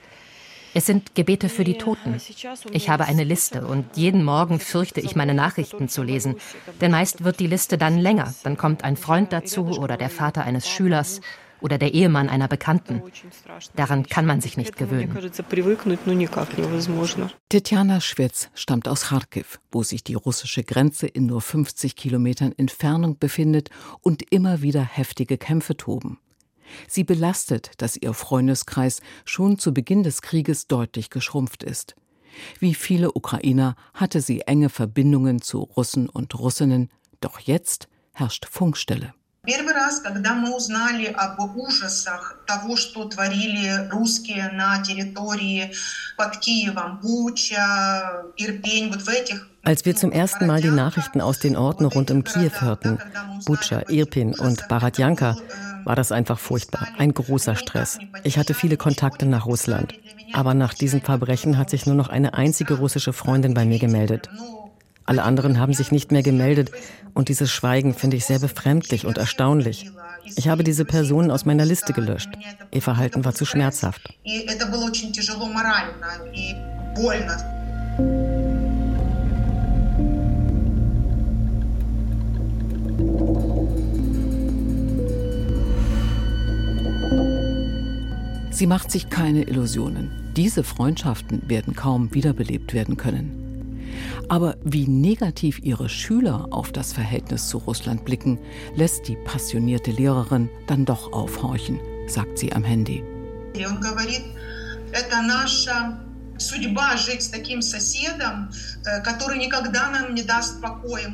Es 0.75 0.87
sind 0.87 1.15
Gebete 1.15 1.49
für 1.49 1.65
die 1.65 1.79
Toten. 1.79 2.21
Ich 2.73 2.88
habe 2.88 3.07
eine 3.07 3.25
Liste 3.25 3.67
und 3.67 3.97
jeden 3.97 4.23
Morgen 4.23 4.61
fürchte 4.61 5.00
ich, 5.00 5.17
meine 5.17 5.35
Nachrichten 5.35 5.88
zu 5.88 6.03
lesen. 6.03 6.37
Denn 6.81 6.93
meist 6.93 7.25
wird 7.25 7.41
die 7.41 7.47
Liste 7.47 7.79
dann 7.79 7.99
länger. 7.99 8.35
Dann 8.43 8.57
kommt 8.57 8.85
ein 8.85 8.97
Freund 8.97 9.33
dazu 9.33 9.67
oder 9.67 9.97
der 9.97 10.11
Vater 10.11 10.45
eines 10.45 10.69
Schülers 10.69 11.21
oder 11.63 11.77
der 11.77 11.93
Ehemann 11.93 12.29
einer 12.29 12.48
Bekannten. 12.48 13.01
Daran 13.75 14.05
kann 14.05 14.25
man 14.25 14.41
sich 14.41 14.58
nicht 14.58 14.75
gewöhnen. 14.75 15.17
Tetjana 17.50 18.01
Schwitz 18.01 18.50
stammt 18.53 18.88
aus 18.88 19.05
Kharkiv, 19.05 19.60
wo 19.72 19.82
sich 19.82 20.03
die 20.03 20.13
russische 20.13 20.63
Grenze 20.63 21.08
in 21.08 21.25
nur 21.25 21.41
50 21.41 21.96
Kilometern 21.96 22.53
Entfernung 22.58 23.17
befindet 23.17 23.70
und 24.01 24.32
immer 24.32 24.62
wieder 24.62 24.84
heftige 24.84 25.38
Kämpfe 25.38 25.77
toben. 25.77 26.20
Sie 26.88 27.03
belastet, 27.03 27.72
dass 27.77 27.98
ihr 27.98 28.13
Freundeskreis 28.13 29.01
schon 29.25 29.58
zu 29.58 29.74
Beginn 29.74 30.03
des 30.03 30.22
Krieges 30.22 30.67
deutlich 30.67 31.10
geschrumpft 31.10 31.63
ist. 31.63 31.96
Wie 32.60 32.74
viele 32.74 33.13
Ukrainer 33.13 33.75
hatte 33.93 34.22
sie 34.22 34.41
enge 34.41 34.70
Verbindungen 34.70 35.41
zu 35.41 35.60
Russen 35.60 36.10
und 36.10 36.38
Russinnen, 36.38 36.89
doch 37.22 37.39
jetzt 37.39 37.88
herrscht 38.12 38.48
Funkstille. 38.50 39.13
Первый 39.45 39.73
раз, 39.73 40.00
когда 40.00 40.35
мы 40.35 40.55
узнали 40.55 41.07
об 41.07 41.41
ужасах 41.57 42.45
того, 42.47 42.77
что 42.77 43.05
творили 43.05 43.88
русские 43.88 44.50
на 44.53 44.83
территории 44.83 45.73
под 46.19 46.38
Киевом, 46.38 47.00
Буча, 47.00 48.25
Ирпень, 48.37 48.93
вот 48.93 49.03
в 49.03 49.09
этих 49.09 49.49
Als 49.65 49.85
wir 49.85 49.97
zum 49.97 50.12
ersten 50.12 50.47
Mal 50.47 50.61
die 50.61 50.71
Nachrichten 50.71 51.21
aus 51.21 51.38
den 51.38 51.57
Orten 51.57 51.85
rund 51.85 52.11
um 52.11 52.25
Kiew 52.25 52.53
hörten, 52.61 52.99
Butscha, 53.45 53.83
Irpin 53.88 54.35
und 54.35 54.67
Baratjanka, 54.69 55.37
war 55.85 55.97
das 55.97 56.12
einfach 56.12 56.38
furchtbar. 56.38 56.88
Ein 56.99 57.12
großer 57.12 57.55
Stress. 57.57 57.99
Ich 58.25 58.38
hatte 58.38 58.55
viele 58.55 58.77
Kontakte 58.77 59.27
nach 59.27 59.47
Russland. 59.47 59.95
Aber 60.33 60.55
nach 60.55 60.75
diesen 60.75 61.00
Verbrechen 61.00 61.59
hat 61.59 61.71
sich 61.71 61.87
nur 61.87 61.95
noch 61.95 62.09
eine 62.09 62.35
einzige 62.35 62.75
russische 62.75 63.12
Freundin 63.12 63.55
bei 63.55 63.65
mir 63.65 63.79
gemeldet. 63.79 64.29
Alle 65.06 65.24
anderen 65.24 65.60
haben 65.60 65.74
sich 65.74 65.92
nicht 65.92 66.12
mehr 66.12 66.24
gemeldet 66.24 66.72
und 67.14 67.30
dieses 67.30 67.52
Schweigen 67.52 67.94
finde 67.94 68.18
ich 68.18 68.26
sehr 68.26 68.40
befremdlich 68.40 69.06
und 69.06 69.18
erstaunlich. 69.18 69.92
Ich 70.36 70.48
habe 70.48 70.64
diese 70.64 70.86
Personen 70.86 71.30
aus 71.30 71.46
meiner 71.46 71.66
Liste 71.66 71.92
gelöscht. 71.92 72.30
Ihr 72.72 72.82
Verhalten 72.82 73.26
war 73.26 73.34
zu 73.34 73.46
schmerzhaft. 73.46 74.14
Sie 88.52 88.68
macht 88.68 88.92
sich 88.92 89.10
keine 89.10 89.44
Illusionen. 89.44 90.12
Diese 90.38 90.64
Freundschaften 90.64 91.50
werden 91.50 91.76
kaum 91.76 92.14
wiederbelebt 92.14 92.74
werden 92.74 92.96
können. 92.96 93.43
Aber 94.30 94.56
wie 94.64 94.88
negativ 94.88 95.60
ihre 95.64 95.90
Schüler 95.90 96.48
auf 96.52 96.72
das 96.72 96.94
Verhältnis 96.94 97.48
zu 97.48 97.58
Russland 97.60 98.06
blicken, 98.06 98.40
lässt 98.76 99.08
die 99.08 99.18
passionierte 99.26 99.92
Lehrerin 99.92 100.50
dann 100.68 100.86
doch 100.86 101.12
aufhorchen, 101.14 101.80
sagt 102.08 102.38
sie 102.38 102.54
am 102.54 102.64
Handy. 102.64 103.04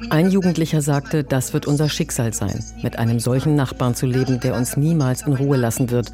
Ein 0.10 0.32
Jugendlicher 0.32 0.82
sagte, 0.82 1.24
das 1.24 1.54
wird 1.54 1.68
unser 1.68 1.90
Schicksal 1.90 2.34
sein, 2.34 2.64
mit 2.82 2.98
einem 2.98 3.20
solchen 3.20 3.56
Nachbarn 3.56 3.96
zu 3.96 4.06
leben, 4.06 4.40
der 4.40 4.56
uns 4.56 4.78
niemals 4.78 5.24
in 5.24 5.34
Ruhe 5.34 5.58
lassen 5.58 5.92
wird, 5.92 6.14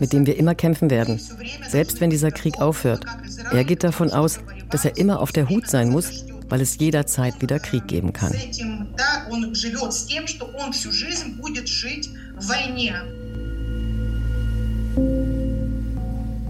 mit 0.00 0.12
dem 0.12 0.26
wir 0.26 0.36
immer 0.36 0.54
kämpfen 0.54 0.90
werden, 0.90 1.20
selbst 1.68 2.00
wenn 2.00 2.10
dieser 2.10 2.30
Krieg 2.30 2.60
aufhört. 2.60 3.04
Er 3.52 3.64
geht 3.64 3.84
davon 3.84 4.10
aus, 4.10 4.40
dass 4.70 4.84
er 4.84 4.96
immer 4.96 5.20
auf 5.20 5.32
der 5.32 5.48
Hut 5.48 5.68
sein 5.68 5.90
muss, 5.90 6.24
weil 6.48 6.60
es 6.60 6.78
jederzeit 6.78 7.40
wieder 7.40 7.58
Krieg 7.58 7.86
geben 7.88 8.12
kann. 8.12 8.32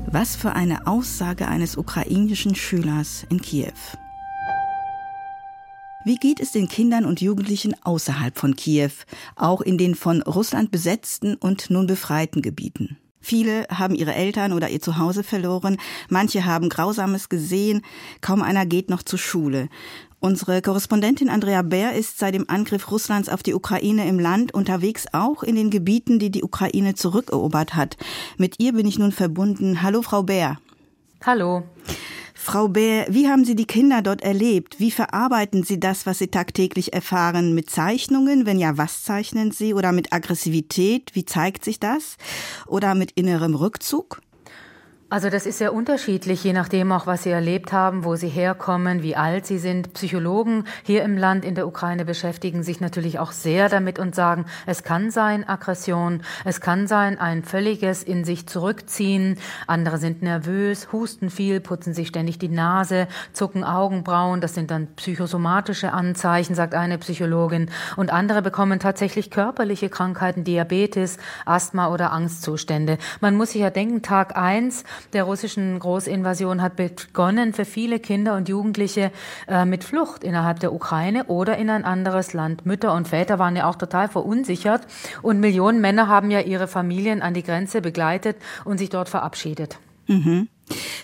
Was 0.09 0.37
für 0.37 0.53
eine 0.53 0.87
Aussage 0.87 1.49
eines 1.49 1.77
ukrainischen 1.77 2.55
Schülers 2.55 3.27
in 3.29 3.41
Kiew. 3.41 3.73
Wie 6.05 6.15
geht 6.15 6.39
es 6.39 6.53
den 6.53 6.69
Kindern 6.69 7.05
und 7.05 7.21
Jugendlichen 7.21 7.75
außerhalb 7.83 8.39
von 8.39 8.55
Kiew, 8.55 8.93
auch 9.35 9.61
in 9.61 9.77
den 9.77 9.97
von 9.97 10.23
Russland 10.23 10.71
besetzten 10.71 11.35
und 11.35 11.69
nun 11.69 11.89
befreiten 11.89 12.43
Gebieten? 12.43 12.97
Viele 13.21 13.67
haben 13.69 13.95
ihre 13.95 14.15
Eltern 14.15 14.53
oder 14.53 14.69
ihr 14.69 14.81
Zuhause 14.81 15.25
verloren, 15.25 15.79
manche 16.09 16.45
haben 16.45 16.69
Grausames 16.69 17.29
gesehen, 17.29 17.83
kaum 18.21 18.43
einer 18.43 18.67
geht 18.67 18.89
noch 18.89 19.03
zur 19.03 19.19
Schule. 19.19 19.69
Unsere 20.19 20.63
Korrespondentin 20.63 21.29
Andrea 21.29 21.63
Bär 21.63 21.93
ist 21.93 22.19
seit 22.19 22.35
dem 22.35 22.49
Angriff 22.49 22.91
Russlands 22.91 23.29
auf 23.29 23.43
die 23.43 23.55
Ukraine 23.55 24.09
im 24.09 24.19
Land 24.19 24.55
unterwegs, 24.55 25.07
auch 25.13 25.43
in 25.43 25.57
den 25.57 25.71
Gebieten, 25.71 26.19
die 26.19 26.31
die 26.31 26.43
Ukraine 26.43 26.95
zurückerobert 26.95 27.75
hat. 27.75 27.97
Mit 28.39 28.59
ihr 28.59 28.73
bin 28.73 28.87
ich 28.87 28.99
nun 28.99 29.13
verbunden. 29.13 29.83
Hallo, 29.83 30.03
Frau 30.03 30.23
Bär. 30.23 30.59
Hallo. 31.25 31.65
Frau 32.47 32.69
Bär, 32.69 33.07
wie 33.11 33.29
haben 33.29 33.45
Sie 33.45 33.57
die 33.57 33.67
Kinder 33.67 34.03
dort 34.03 34.23
erlebt? 34.23 34.79
Wie 34.79 34.93
verarbeiten 34.93 35.65
Sie 35.65 35.81
das, 35.81 36.07
was 36.07 36.19
Sie 36.19 36.29
tagtäglich 36.29 36.93
erfahren? 36.93 37.57
Mit 37.57 37.71
Zeichnungen? 37.71 38.47
Wenn 38.47 38.61
ja, 38.61 38.79
was 38.79 39.03
zeichnen 39.03 39.51
Sie? 39.51 39.75
Oder 39.75 39.91
mit 39.91 40.13
Aggressivität? 40.13 41.11
Wie 41.15 41.25
zeigt 41.25 41.65
sich 41.65 41.81
das? 41.81 42.17
Oder 42.69 42.95
mit 42.95 43.11
innerem 43.11 43.57
Rückzug? 43.57 44.21
Also 45.09 45.31
das 45.31 45.47
ist 45.47 45.59
sehr 45.59 45.73
unterschiedlich, 45.73 46.43
je 46.43 46.53
nachdem 46.53 46.91
auch, 46.91 47.07
was 47.07 47.23
Sie 47.23 47.31
erlebt 47.31 47.73
haben, 47.73 48.03
wo 48.03 48.17
Sie 48.17 48.27
herkommen, 48.27 49.05
wie 49.05 49.15
alt 49.15 49.47
Sie 49.47 49.59
sind. 49.59 49.93
Psychologen 49.93 50.65
hier 50.83 51.05
im 51.05 51.17
Land 51.17 51.45
in 51.45 51.55
der 51.55 51.69
Ukraine 51.69 52.05
beschäftigen 52.05 52.65
sich 52.65 52.81
natürlich 52.81 53.21
auch 53.21 53.31
sehr 53.31 53.69
damit 53.69 54.01
und 54.01 54.17
sagen, 54.17 54.47
es 54.67 54.83
kann 54.83 55.13
sein 55.13 55.49
Aggression, 55.49 56.23
es 56.45 56.61
kann 56.61 56.89
sein 56.89 57.21
ein 57.21 57.45
völliges 57.45 58.03
in 58.03 58.25
sich 58.25 58.49
zurückziehen. 58.49 59.39
Andere 59.69 59.99
sind 59.99 60.23
nervös, 60.23 60.89
husten 60.91 61.31
viel, 61.31 61.61
putzen 61.61 61.95
sich 61.95 62.09
ständig 62.09 62.41
die 62.41 62.49
Nase, 62.49 63.07
zucken 63.33 63.63
Augenbrauen. 63.63 64.41
Das 64.41 64.55
sind 64.55 64.73
dann 64.73 64.89
psychosomatische 64.97 65.93
Anzeichen, 65.93 66.57
sagt 66.57 66.75
eine 66.75 66.99
Psychologin. 66.99 67.71
Und 67.95 68.13
andere 68.13 68.43
bekommen 68.43 68.81
tatsächlich 68.81 69.31
körperliche 69.31 69.89
Krankheiten, 69.89 70.43
Diabetes, 70.43 71.19
Asthma 71.45 71.93
oder 71.93 72.11
Angstzustände. 72.11 72.99
Man 73.21 73.37
muss 73.37 73.53
sich 73.53 73.61
ja 73.61 73.71
denken, 73.71 74.03
Tag 74.03 74.37
eins 74.37 74.83
der 75.13 75.25
russischen 75.25 75.79
Großinvasion 75.79 76.63
hat 76.63 76.77
begonnen 76.77 77.53
für 77.53 77.65
viele 77.65 77.99
Kinder 77.99 78.37
und 78.37 78.49
Jugendliche 78.49 79.11
äh, 79.49 79.65
mit 79.65 79.85
Flucht 79.85 80.25
innerhalb 80.25 80.61
der 80.61 80.73
Ukraine 80.73 81.25
oder 81.25 81.57
in 81.57 81.71
ein 81.71 81.85
anderes 81.85 82.33
Land. 82.33 82.67
Mütter 82.67 82.93
und 82.95 83.09
Väter 83.09 83.39
waren 83.39 83.57
ja 83.57 83.69
auch 83.69 83.77
total 83.77 84.09
verunsichert 84.09 84.87
und 85.23 85.41
Millionen 85.41 85.81
Männer 85.81 86.09
haben 86.09 86.31
ja 86.31 86.41
ihre 86.41 86.69
Familien 86.69 87.23
an 87.23 87.35
die 87.35 87.43
Grenze 87.43 87.81
begleitet 87.81 88.37
und 88.65 88.79
sich 88.79 88.91
dort 88.91 89.09
verabschiedet. 89.09 89.79
Mhm. 90.07 90.49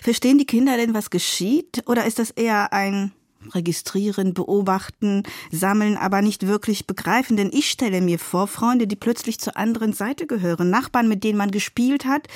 Verstehen 0.01 0.37
die 0.37 0.45
Kinder 0.45 0.77
denn, 0.77 0.93
was 0.93 1.09
geschieht? 1.09 1.83
Oder 1.87 2.05
ist 2.05 2.19
das 2.19 2.31
eher 2.31 2.73
ein 2.73 3.13
registrieren, 3.51 4.33
beobachten, 4.33 5.23
sammeln, 5.51 5.97
aber 5.97 6.21
nicht 6.21 6.47
wirklich 6.47 6.87
begreifen. 6.87 7.37
Denn 7.37 7.51
ich 7.53 7.69
stelle 7.69 8.01
mir 8.01 8.19
vor, 8.19 8.47
Freunde, 8.47 8.87
die 8.87 8.95
plötzlich 8.95 9.39
zur 9.39 9.57
anderen 9.57 9.93
Seite 9.93 10.27
gehören, 10.27 10.69
Nachbarn, 10.69 11.07
mit 11.07 11.23
denen 11.23 11.37
man 11.37 11.51
gespielt 11.51 12.05
hat 12.05 12.27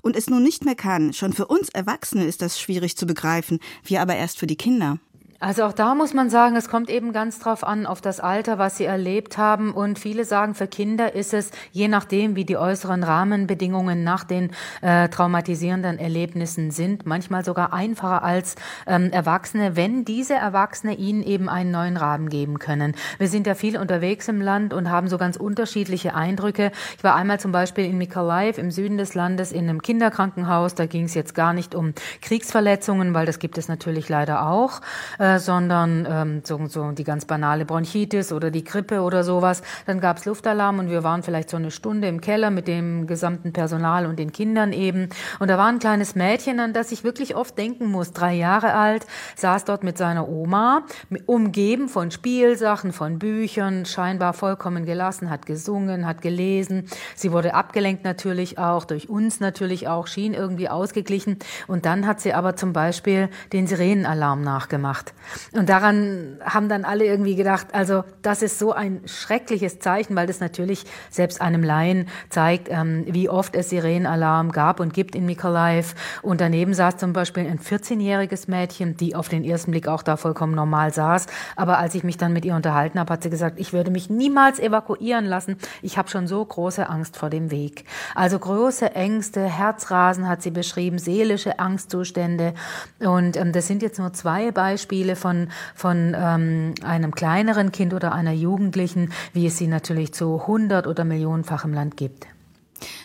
und 0.00 0.16
es 0.16 0.28
nun 0.28 0.42
nicht 0.42 0.64
mehr 0.64 0.74
kann. 0.74 1.12
Schon 1.12 1.32
für 1.32 1.46
uns 1.46 1.68
Erwachsene 1.68 2.24
ist 2.24 2.42
das 2.42 2.60
schwierig 2.60 2.96
zu 2.96 3.06
begreifen, 3.06 3.60
wir 3.84 4.00
aber 4.00 4.16
erst 4.16 4.38
für 4.38 4.46
die 4.46 4.56
Kinder. 4.56 4.98
Also 5.44 5.64
auch 5.64 5.74
da 5.74 5.94
muss 5.94 6.14
man 6.14 6.30
sagen, 6.30 6.56
es 6.56 6.70
kommt 6.70 6.88
eben 6.88 7.12
ganz 7.12 7.38
drauf 7.38 7.64
an, 7.64 7.84
auf 7.84 8.00
das 8.00 8.18
Alter, 8.18 8.56
was 8.56 8.78
sie 8.78 8.86
erlebt 8.86 9.36
haben. 9.36 9.74
Und 9.74 9.98
viele 9.98 10.24
sagen, 10.24 10.54
für 10.54 10.66
Kinder 10.66 11.14
ist 11.14 11.34
es, 11.34 11.50
je 11.70 11.86
nachdem, 11.86 12.34
wie 12.34 12.46
die 12.46 12.56
äußeren 12.56 13.02
Rahmenbedingungen 13.02 14.04
nach 14.04 14.24
den 14.24 14.52
äh, 14.80 15.10
traumatisierenden 15.10 15.98
Erlebnissen 15.98 16.70
sind, 16.70 17.04
manchmal 17.04 17.44
sogar 17.44 17.74
einfacher 17.74 18.22
als 18.22 18.54
ähm, 18.86 19.10
Erwachsene, 19.12 19.76
wenn 19.76 20.06
diese 20.06 20.32
Erwachsene 20.32 20.94
ihnen 20.94 21.22
eben 21.22 21.50
einen 21.50 21.70
neuen 21.70 21.98
Rahmen 21.98 22.30
geben 22.30 22.58
können. 22.58 22.94
Wir 23.18 23.28
sind 23.28 23.46
ja 23.46 23.54
viel 23.54 23.76
unterwegs 23.76 24.28
im 24.28 24.40
Land 24.40 24.72
und 24.72 24.88
haben 24.88 25.08
so 25.08 25.18
ganz 25.18 25.36
unterschiedliche 25.36 26.14
Eindrücke. 26.14 26.72
Ich 26.96 27.04
war 27.04 27.16
einmal 27.16 27.38
zum 27.38 27.52
Beispiel 27.52 27.84
in 27.84 27.98
Mykolaiv 27.98 28.56
im 28.56 28.70
Süden 28.70 28.96
des 28.96 29.12
Landes 29.12 29.52
in 29.52 29.68
einem 29.68 29.82
Kinderkrankenhaus. 29.82 30.74
Da 30.74 30.86
ging 30.86 31.04
es 31.04 31.12
jetzt 31.12 31.34
gar 31.34 31.52
nicht 31.52 31.74
um 31.74 31.92
Kriegsverletzungen, 32.22 33.12
weil 33.12 33.26
das 33.26 33.38
gibt 33.38 33.58
es 33.58 33.68
natürlich 33.68 34.08
leider 34.08 34.46
auch. 34.46 34.80
Äh, 35.18 35.33
sondern 35.38 36.06
ähm, 36.08 36.40
so, 36.44 36.60
so 36.66 36.92
die 36.92 37.04
ganz 37.04 37.24
banale 37.24 37.64
Bronchitis 37.64 38.32
oder 38.32 38.50
die 38.50 38.64
Grippe 38.64 39.00
oder 39.00 39.24
sowas. 39.24 39.62
Dann 39.86 40.00
gab 40.00 40.18
es 40.18 40.24
Luftalarm 40.24 40.78
und 40.78 40.90
wir 40.90 41.04
waren 41.04 41.22
vielleicht 41.22 41.50
so 41.50 41.56
eine 41.56 41.70
Stunde 41.70 42.08
im 42.08 42.20
Keller 42.20 42.50
mit 42.50 42.68
dem 42.68 43.06
gesamten 43.06 43.52
Personal 43.52 44.06
und 44.06 44.18
den 44.18 44.32
Kindern 44.32 44.72
eben. 44.72 45.08
Und 45.38 45.48
da 45.48 45.58
war 45.58 45.66
ein 45.66 45.78
kleines 45.78 46.14
Mädchen, 46.14 46.60
an 46.60 46.72
das 46.72 46.92
ich 46.92 47.04
wirklich 47.04 47.36
oft 47.36 47.56
denken 47.58 47.90
muss, 47.90 48.12
drei 48.12 48.34
Jahre 48.34 48.74
alt, 48.74 49.06
saß 49.36 49.64
dort 49.64 49.84
mit 49.84 49.98
seiner 49.98 50.28
Oma, 50.28 50.82
umgeben 51.26 51.88
von 51.88 52.10
Spielsachen, 52.10 52.92
von 52.92 53.18
Büchern, 53.18 53.84
scheinbar 53.86 54.32
vollkommen 54.32 54.84
gelassen, 54.84 55.30
hat 55.30 55.46
gesungen, 55.46 56.06
hat 56.06 56.22
gelesen. 56.22 56.86
Sie 57.14 57.32
wurde 57.32 57.54
abgelenkt 57.54 58.04
natürlich 58.04 58.58
auch, 58.58 58.84
durch 58.84 59.08
uns 59.08 59.40
natürlich 59.40 59.88
auch, 59.88 60.06
schien 60.06 60.34
irgendwie 60.34 60.68
ausgeglichen. 60.68 61.38
Und 61.66 61.86
dann 61.86 62.06
hat 62.06 62.20
sie 62.20 62.34
aber 62.34 62.56
zum 62.56 62.72
Beispiel 62.72 63.28
den 63.52 63.66
Sirenenalarm 63.66 64.42
nachgemacht. 64.42 65.14
Und 65.52 65.68
daran 65.68 66.38
haben 66.44 66.68
dann 66.68 66.84
alle 66.84 67.04
irgendwie 67.04 67.34
gedacht, 67.34 67.68
also 67.72 68.04
das 68.22 68.42
ist 68.42 68.58
so 68.58 68.72
ein 68.72 69.02
schreckliches 69.06 69.78
Zeichen, 69.78 70.16
weil 70.16 70.26
das 70.26 70.40
natürlich 70.40 70.84
selbst 71.10 71.40
einem 71.40 71.62
Laien 71.62 72.08
zeigt, 72.28 72.68
ähm, 72.70 73.04
wie 73.06 73.28
oft 73.28 73.54
es 73.54 73.70
Sirenenalarm 73.70 74.52
gab 74.52 74.80
und 74.80 74.94
gibt 74.94 75.14
in 75.14 75.26
Mykolaiv. 75.26 75.94
Und 76.22 76.40
daneben 76.40 76.74
saß 76.74 76.96
zum 76.96 77.12
Beispiel 77.12 77.46
ein 77.46 77.58
14-jähriges 77.58 78.50
Mädchen, 78.50 78.96
die 78.96 79.14
auf 79.14 79.28
den 79.28 79.44
ersten 79.44 79.70
Blick 79.70 79.88
auch 79.88 80.02
da 80.02 80.16
vollkommen 80.16 80.54
normal 80.54 80.92
saß. 80.92 81.26
Aber 81.56 81.78
als 81.78 81.94
ich 81.94 82.04
mich 82.04 82.16
dann 82.16 82.32
mit 82.32 82.44
ihr 82.44 82.54
unterhalten 82.54 82.98
habe, 82.98 83.12
hat 83.12 83.22
sie 83.22 83.30
gesagt, 83.30 83.58
ich 83.58 83.72
würde 83.72 83.90
mich 83.90 84.10
niemals 84.10 84.58
evakuieren 84.58 85.24
lassen. 85.24 85.56
Ich 85.82 85.98
habe 85.98 86.08
schon 86.08 86.26
so 86.26 86.44
große 86.44 86.88
Angst 86.88 87.16
vor 87.16 87.30
dem 87.30 87.50
Weg. 87.50 87.84
Also 88.14 88.38
große 88.38 88.94
Ängste, 88.94 89.44
Herzrasen 89.44 90.28
hat 90.28 90.42
sie 90.42 90.50
beschrieben, 90.50 90.98
seelische 90.98 91.58
Angstzustände. 91.58 92.54
Und 93.00 93.36
ähm, 93.36 93.52
das 93.52 93.66
sind 93.66 93.82
jetzt 93.82 93.98
nur 93.98 94.12
zwei 94.12 94.52
Beispiele 94.52 95.13
Beispiele 95.14 95.16
von, 95.16 95.48
von 95.74 96.14
ähm, 96.16 96.74
einem 96.84 97.14
kleineren 97.14 97.72
Kind 97.72 97.94
oder 97.94 98.12
einer 98.12 98.32
Jugendlichen, 98.32 99.12
wie 99.32 99.46
es 99.46 99.58
sie 99.58 99.68
natürlich 99.68 100.12
zu 100.12 100.46
hundert- 100.46 100.86
oder 100.86 101.04
millionenfach 101.04 101.64
im 101.64 101.72
Land 101.72 101.96
gibt. 101.96 102.26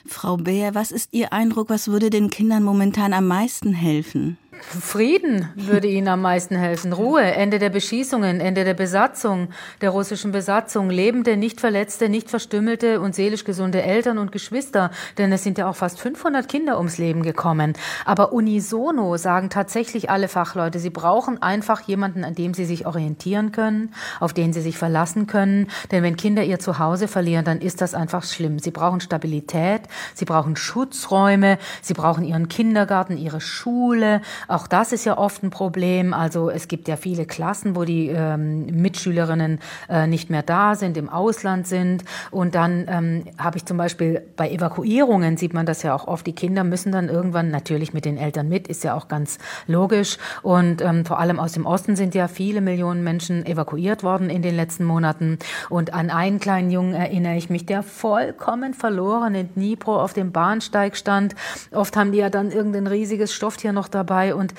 Frau 0.06 0.38
Beer, 0.38 0.76
was 0.76 0.92
ist 0.92 1.14
Ihr 1.14 1.32
Eindruck, 1.32 1.70
was 1.70 1.88
würde 1.88 2.10
den 2.10 2.30
Kindern 2.30 2.64
momentan 2.64 3.14
am 3.14 3.28
meisten 3.28 3.74
helfen? 3.74 4.38
Frieden 4.62 5.50
würde 5.56 5.88
ihnen 5.88 6.08
am 6.08 6.22
meisten 6.22 6.56
helfen. 6.56 6.94
Ruhe, 6.94 7.22
Ende 7.22 7.60
der 7.60 7.70
Beschießungen, 7.70 8.40
Ende 8.40 8.64
der 8.64 8.74
Besatzung, 8.74 9.50
der 9.82 9.90
russischen 9.90 10.32
Besatzung, 10.32 10.90
lebende, 10.90 11.38
nicht 11.38 11.60
verletzte, 11.60 12.10
nicht 12.10 12.30
verstümmelte 12.30 13.00
und 13.00 13.16
seelisch 13.16 13.44
gesunde 13.44 13.82
Eltern 13.82 14.18
und 14.18 14.32
Geschwister, 14.32 14.92
denn 15.18 15.32
es 15.32 15.44
sind 15.44 15.58
ja 15.58 15.70
auch 15.70 15.76
fast 15.76 16.00
500 16.00 16.48
Kinder 16.48 16.78
ums 16.78 16.98
Leben 16.98 17.24
gekommen. 17.24 17.74
Aber 18.06 18.34
unisono 18.34 19.18
sagen 19.18 19.50
tatsächlich 19.50 20.10
alle 20.10 20.28
Fachleute, 20.28 20.80
sie 20.80 20.90
brauchen 20.90 21.42
einfach 21.42 21.82
jemanden, 21.82 22.24
an 22.24 22.36
dem 22.36 22.54
sie 22.54 22.66
sich 22.66 22.86
orientieren 22.86 23.52
können, 23.52 23.94
auf 24.20 24.34
den 24.34 24.54
sie 24.54 24.62
sich 24.62 24.78
verlassen 24.78 25.28
können. 25.28 25.68
Denn 25.92 26.04
wenn 26.04 26.18
Kinder 26.18 26.44
ihr 26.44 26.60
Zuhause 26.60 27.08
verlieren, 27.08 27.46
dann 27.46 27.62
ist 27.62 27.82
das 27.82 27.94
einfach 27.94 28.24
schlimm. 28.24 28.60
Sie 28.60 28.72
brauchen 28.72 29.02
Stabilität, 29.02 29.82
sie 30.14 30.26
brauchen 30.26 30.56
Schutzräume, 30.56 31.58
sie 31.82 31.94
brauchen 31.94 32.24
ihren 32.24 32.50
Kindergarten, 32.50 33.18
ihre 33.18 33.42
Schule, 33.42 34.22
auch 34.50 34.68
das 34.68 34.92
ist 34.92 35.06
ja 35.06 35.18
oft 35.18 35.44
ein 35.44 35.52
Problem. 35.52 36.14
Also 36.14 36.50
es 36.50 36.68
gibt 36.68 36.88
ja 36.88 36.96
viele 36.96 37.26
Klassen, 37.26 37.76
wo 37.76 37.84
die 37.84 38.08
ähm, 38.08 38.66
Mitschülerinnen 38.66 39.60
äh, 39.88 40.08
nicht 40.08 40.30
mehr 40.30 40.42
da 40.42 40.76
sind, 40.76 40.98
im 40.98 41.08
Ausland 41.08 41.68
sind. 41.68 42.04
Und 42.32 42.56
dann 42.56 42.86
ähm, 42.88 43.24
habe 43.38 43.58
ich 43.58 43.66
zum 43.66 43.78
Beispiel 43.78 44.24
bei 44.36 44.50
Evakuierungen 44.50 45.38
sieht 45.38 45.54
man 45.54 45.66
das 45.66 45.84
ja 45.84 45.94
auch 45.94 46.08
oft. 46.08 46.26
Die 46.26 46.34
Kinder 46.34 46.64
müssen 46.64 46.92
dann 46.92 47.10
irgendwann 47.10 47.52
natürlich 47.52 47.94
mit 47.94 48.06
den 48.06 48.18
Eltern 48.18 48.50
mit, 48.50 48.68
ist 48.68 48.84
ja 48.84 48.96
auch 48.96 49.08
ganz 49.08 49.38
logisch. 49.68 50.18
Und 50.42 50.82
ähm, 50.82 51.06
vor 51.06 51.20
allem 51.20 51.40
aus 51.40 51.52
dem 51.52 51.66
Osten 51.66 51.96
sind 51.96 52.16
ja 52.16 52.28
viele 52.28 52.62
Millionen 52.62 53.04
Menschen 53.04 53.46
evakuiert 53.46 54.04
worden 54.04 54.30
in 54.30 54.42
den 54.42 54.56
letzten 54.56 54.84
Monaten. 54.84 55.38
Und 55.70 55.94
an 55.94 56.10
einen 56.10 56.40
kleinen 56.40 56.72
Jungen 56.72 56.96
erinnere 56.96 57.36
ich 57.36 57.50
mich, 57.52 57.66
der 57.68 57.84
vollkommen 57.84 58.74
verloren 58.74 59.36
in 59.36 59.54
Dnipro 59.54 60.02
auf 60.02 60.14
dem 60.14 60.32
Bahnsteig 60.32 60.98
stand. 60.98 61.36
Oft 61.72 61.96
haben 61.96 62.12
die 62.12 62.18
ja 62.18 62.32
dann 62.32 62.52
irgendein 62.52 62.88
riesiges 62.88 63.32
Stofftier 63.32 63.74
noch 63.74 63.88
dabei 63.88 64.34
und 64.40 64.54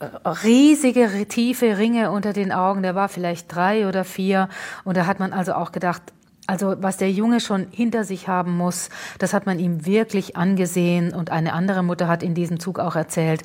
äh, 0.00 0.28
riesige, 0.28 1.26
tiefe 1.28 1.78
Ringe 1.78 2.10
unter 2.10 2.32
den 2.32 2.52
Augen. 2.52 2.82
Der 2.82 2.94
war 2.94 3.08
vielleicht 3.08 3.54
drei 3.54 3.86
oder 3.86 4.04
vier. 4.04 4.48
Und 4.84 4.96
da 4.96 5.06
hat 5.06 5.20
man 5.20 5.32
also 5.32 5.54
auch 5.54 5.72
gedacht, 5.72 6.02
also 6.48 6.74
was 6.80 6.96
der 6.96 7.10
Junge 7.10 7.40
schon 7.40 7.68
hinter 7.70 8.04
sich 8.04 8.26
haben 8.26 8.56
muss, 8.56 8.90
das 9.18 9.32
hat 9.32 9.46
man 9.46 9.58
ihm 9.60 9.86
wirklich 9.86 10.36
angesehen. 10.36 11.14
Und 11.14 11.30
eine 11.30 11.52
andere 11.52 11.82
Mutter 11.82 12.08
hat 12.08 12.22
in 12.22 12.34
diesem 12.34 12.58
Zug 12.58 12.80
auch 12.80 12.96
erzählt, 12.96 13.42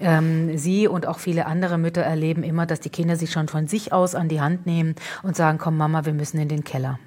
ähm, 0.00 0.58
sie 0.58 0.88
und 0.88 1.06
auch 1.06 1.20
viele 1.20 1.46
andere 1.46 1.78
Mütter 1.78 2.02
erleben 2.02 2.42
immer, 2.42 2.66
dass 2.66 2.80
die 2.80 2.90
Kinder 2.90 3.16
sich 3.16 3.30
schon 3.30 3.48
von 3.48 3.68
sich 3.68 3.92
aus 3.92 4.14
an 4.14 4.28
die 4.28 4.40
Hand 4.40 4.66
nehmen 4.66 4.96
und 5.22 5.36
sagen, 5.36 5.58
komm 5.58 5.76
Mama, 5.76 6.04
wir 6.04 6.12
müssen 6.12 6.40
in 6.40 6.48
den 6.48 6.64
Keller. 6.64 6.98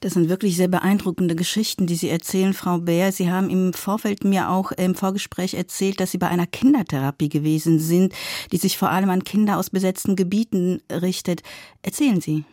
Das 0.00 0.14
sind 0.14 0.30
wirklich 0.30 0.56
sehr 0.56 0.68
beeindruckende 0.68 1.36
Geschichten, 1.36 1.86
die 1.86 1.94
Sie 1.94 2.08
erzählen, 2.08 2.54
Frau 2.54 2.78
Bär. 2.78 3.12
Sie 3.12 3.30
haben 3.30 3.50
im 3.50 3.74
Vorfeld 3.74 4.24
mir 4.24 4.48
auch 4.48 4.72
im 4.72 4.94
Vorgespräch 4.94 5.52
erzählt, 5.52 6.00
dass 6.00 6.10
Sie 6.10 6.18
bei 6.18 6.28
einer 6.28 6.46
Kindertherapie 6.46 7.28
gewesen 7.28 7.78
sind, 7.78 8.14
die 8.50 8.56
sich 8.56 8.78
vor 8.78 8.90
allem 8.90 9.10
an 9.10 9.24
Kinder 9.24 9.58
aus 9.58 9.68
besetzten 9.68 10.16
Gebieten 10.16 10.80
richtet. 10.90 11.42
Erzählen 11.82 12.22
Sie. 12.22 12.44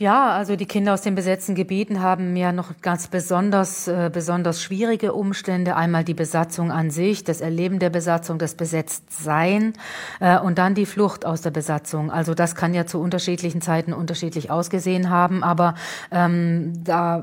Ja, 0.00 0.30
also 0.30 0.56
die 0.56 0.64
Kinder 0.64 0.94
aus 0.94 1.02
den 1.02 1.14
besetzten 1.14 1.54
Gebieten 1.54 2.00
haben 2.00 2.34
ja 2.34 2.52
noch 2.52 2.80
ganz 2.80 3.08
besonders, 3.08 3.86
äh, 3.86 4.08
besonders 4.10 4.62
schwierige 4.62 5.12
Umstände. 5.12 5.76
Einmal 5.76 6.04
die 6.04 6.14
Besatzung 6.14 6.72
an 6.72 6.88
sich, 6.88 7.22
das 7.22 7.42
Erleben 7.42 7.78
der 7.78 7.90
Besatzung, 7.90 8.38
das 8.38 8.54
Besetztsein 8.54 9.74
äh, 10.20 10.38
und 10.38 10.56
dann 10.56 10.74
die 10.74 10.86
Flucht 10.86 11.26
aus 11.26 11.42
der 11.42 11.50
Besatzung. 11.50 12.10
Also 12.10 12.32
das 12.32 12.54
kann 12.54 12.72
ja 12.72 12.86
zu 12.86 12.98
unterschiedlichen 12.98 13.60
Zeiten 13.60 13.92
unterschiedlich 13.92 14.50
ausgesehen 14.50 15.10
haben, 15.10 15.44
aber 15.44 15.74
ähm, 16.10 16.82
da 16.82 17.22